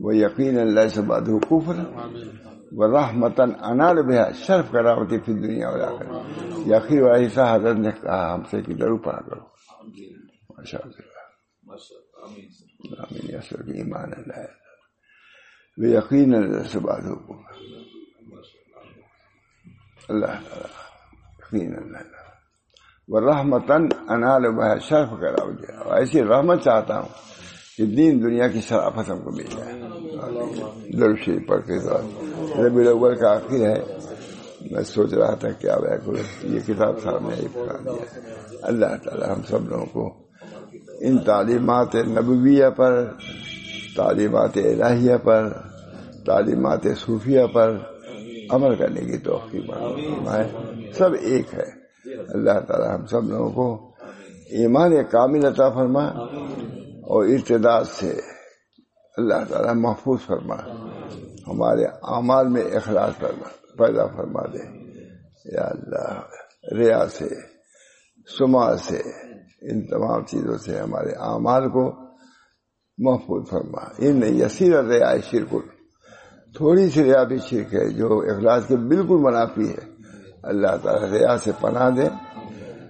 ويقينا 0.00 0.64
ليس 0.64 0.98
بعده 0.98 1.38
كفرا 1.38 1.84
ورحمة 2.72 3.38
أنال 3.64 4.06
بها 4.06 4.32
شرف 4.32 4.72
كرامتي 4.72 5.20
في 5.20 5.28
الدنيا 5.28 5.68
والآخرة. 5.68 6.26
يا 6.66 6.78
أخي 6.78 7.00
وأي 7.00 7.28
ساحر 7.28 7.70
أنك 7.70 8.04
أهم 8.04 8.44
شيء 8.44 8.60
كده 8.60 8.86
ما 10.58 10.64
شاء 10.64 10.86
الله 10.86 10.96
ما 11.62 11.76
شاء 11.76 11.98
الله. 11.98 12.26
اللهم 12.84 13.38
أسرق 13.38 13.66
إيمانا 13.74 14.14
لا 14.14 14.38
يرتد 14.40 14.66
ويقينا 15.78 16.36
ليس 16.36 16.76
بعده 16.76 17.14
كفرا. 17.14 17.56
الله 20.10 20.38
الله 20.38 20.38
يقينا 21.40 21.76
لا 21.76 21.98
يرتد 21.98 22.25
وہ 23.08 23.20
رحمتن 23.20 23.82
انال 24.08 24.44
بہ 24.56 24.78
شرف 24.78 25.10
کراؤ 25.20 25.50
جائے۔ 25.50 25.98
ایسی 25.98 26.22
رحمت 26.22 26.62
چاہتا 26.62 26.98
ہوں 26.98 27.08
کہ 27.76 27.86
دین 27.86 28.22
دنیا 28.22 28.48
کی 28.48 28.60
شرافت 28.60 29.10
ہم 29.10 29.18
کو 29.22 29.30
مل 29.30 29.44
جائے۔ 29.44 29.72
درشی 30.98 31.38
پڑھ 31.38 31.62
کے 31.62 31.76
ربی 32.62 32.80
الاول 32.82 33.14
کا 33.14 33.30
آخر 33.30 33.54
ہے، 33.54 33.80
میں 34.70 34.82
سوچ 34.82 35.14
رہا 35.14 35.34
تھا 35.34 35.50
کیا 35.50 35.76
یہ 36.42 36.60
کتاب 36.66 36.98
سامنے 37.00 37.46
پڑھا 37.52 37.78
دیا۔ 37.84 38.04
اللہ 38.62 38.96
تعالی 39.04 39.24
ہم 39.32 39.42
سب 39.42 39.68
لوگوں 39.68 39.86
کو 39.86 40.04
ان 41.00 41.18
تعلیمات 41.18 41.94
نبویہ 41.94 42.70
پر، 42.76 43.04
تعلیمات 43.96 44.56
الہیہ 44.56 45.16
پر، 45.16 45.48
تعلیمات 46.26 46.86
صوفیہ 46.96 47.46
پر 47.54 47.78
عمل 48.50 48.74
کرنے 48.76 49.00
کی 49.00 49.18
توفیق 49.18 49.70
سب 50.94 51.10
ایک 51.20 51.54
ہے۔ 51.54 51.85
اللہ 52.14 52.60
تعالی 52.60 52.94
ہم 52.94 53.06
سب 53.06 53.24
لوگوں 53.24 53.50
کو 53.50 53.94
ایمان 54.50 55.04
کامل 55.04 55.44
عطا 55.46 55.68
فرما 55.68 56.04
اور 57.02 57.24
ارتداد 57.24 57.84
سے 57.84 58.20
اللہ 59.16 59.34
تعالی 59.48 59.80
محفوظ 59.80 60.20
فرما 60.26 60.54
ہمارے 61.46 61.84
اعمال 61.84 62.48
میں 62.48 62.62
اخلاص 62.62 63.16
فرما 63.18 63.48
پیدا 63.76 64.06
فرما 64.06 64.42
دے۔ 64.46 64.86
یا 65.44 65.60
اللہ، 65.60 66.20
ریا 66.74 67.06
سے، 67.06 67.28
سما 68.38 68.76
سے، 68.76 68.96
ان 69.62 69.86
تمام 69.86 70.24
چیزوں 70.24 70.58
سے 70.58 70.78
ہمارے 70.78 71.10
اعمال 71.10 71.68
کو 71.68 71.92
محفوظ 72.98 73.50
فرما۔ 73.50 73.80
ان 73.98 74.20
یسیر 74.24 74.84
ریا 74.84 75.12
شرک، 75.30 75.54
تھوڑی 76.56 76.90
سی 76.90 77.04
ریا 77.04 77.22
بھی 77.22 77.38
شرک 77.38 77.74
ہے 77.74 77.88
جو 77.88 78.06
اخلاص 78.18 78.66
کے 78.66 78.76
بالکل 78.76 79.16
منافی 79.18 79.68
ہے۔ 79.68 79.95
اللہ 80.46 80.76
تعالیٰ 80.82 81.08
ریا 81.10 81.36
سے 81.38 81.52
پناہ 81.60 81.88
دے 81.90 82.06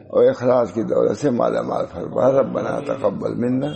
اور 0.09 0.29
اخلاص 0.29 0.73
کی 0.75 0.83
دولت 0.85 1.19
سے 1.19 1.31
مالا 1.31 1.63
مال 1.63 1.87
فرما 1.93 2.31
رب 2.33 2.53
بنا 2.53 2.79
تقبل 2.87 3.35
منا 3.37 3.73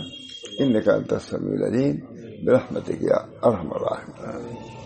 ان 0.59 0.79
کا 0.81 0.97
تسمی 1.09 1.55
العلیم 1.55 1.95
برحمت 2.45 2.87
کیا 2.99 3.17
ارحم 3.43 3.73
الرحمن 3.73 4.80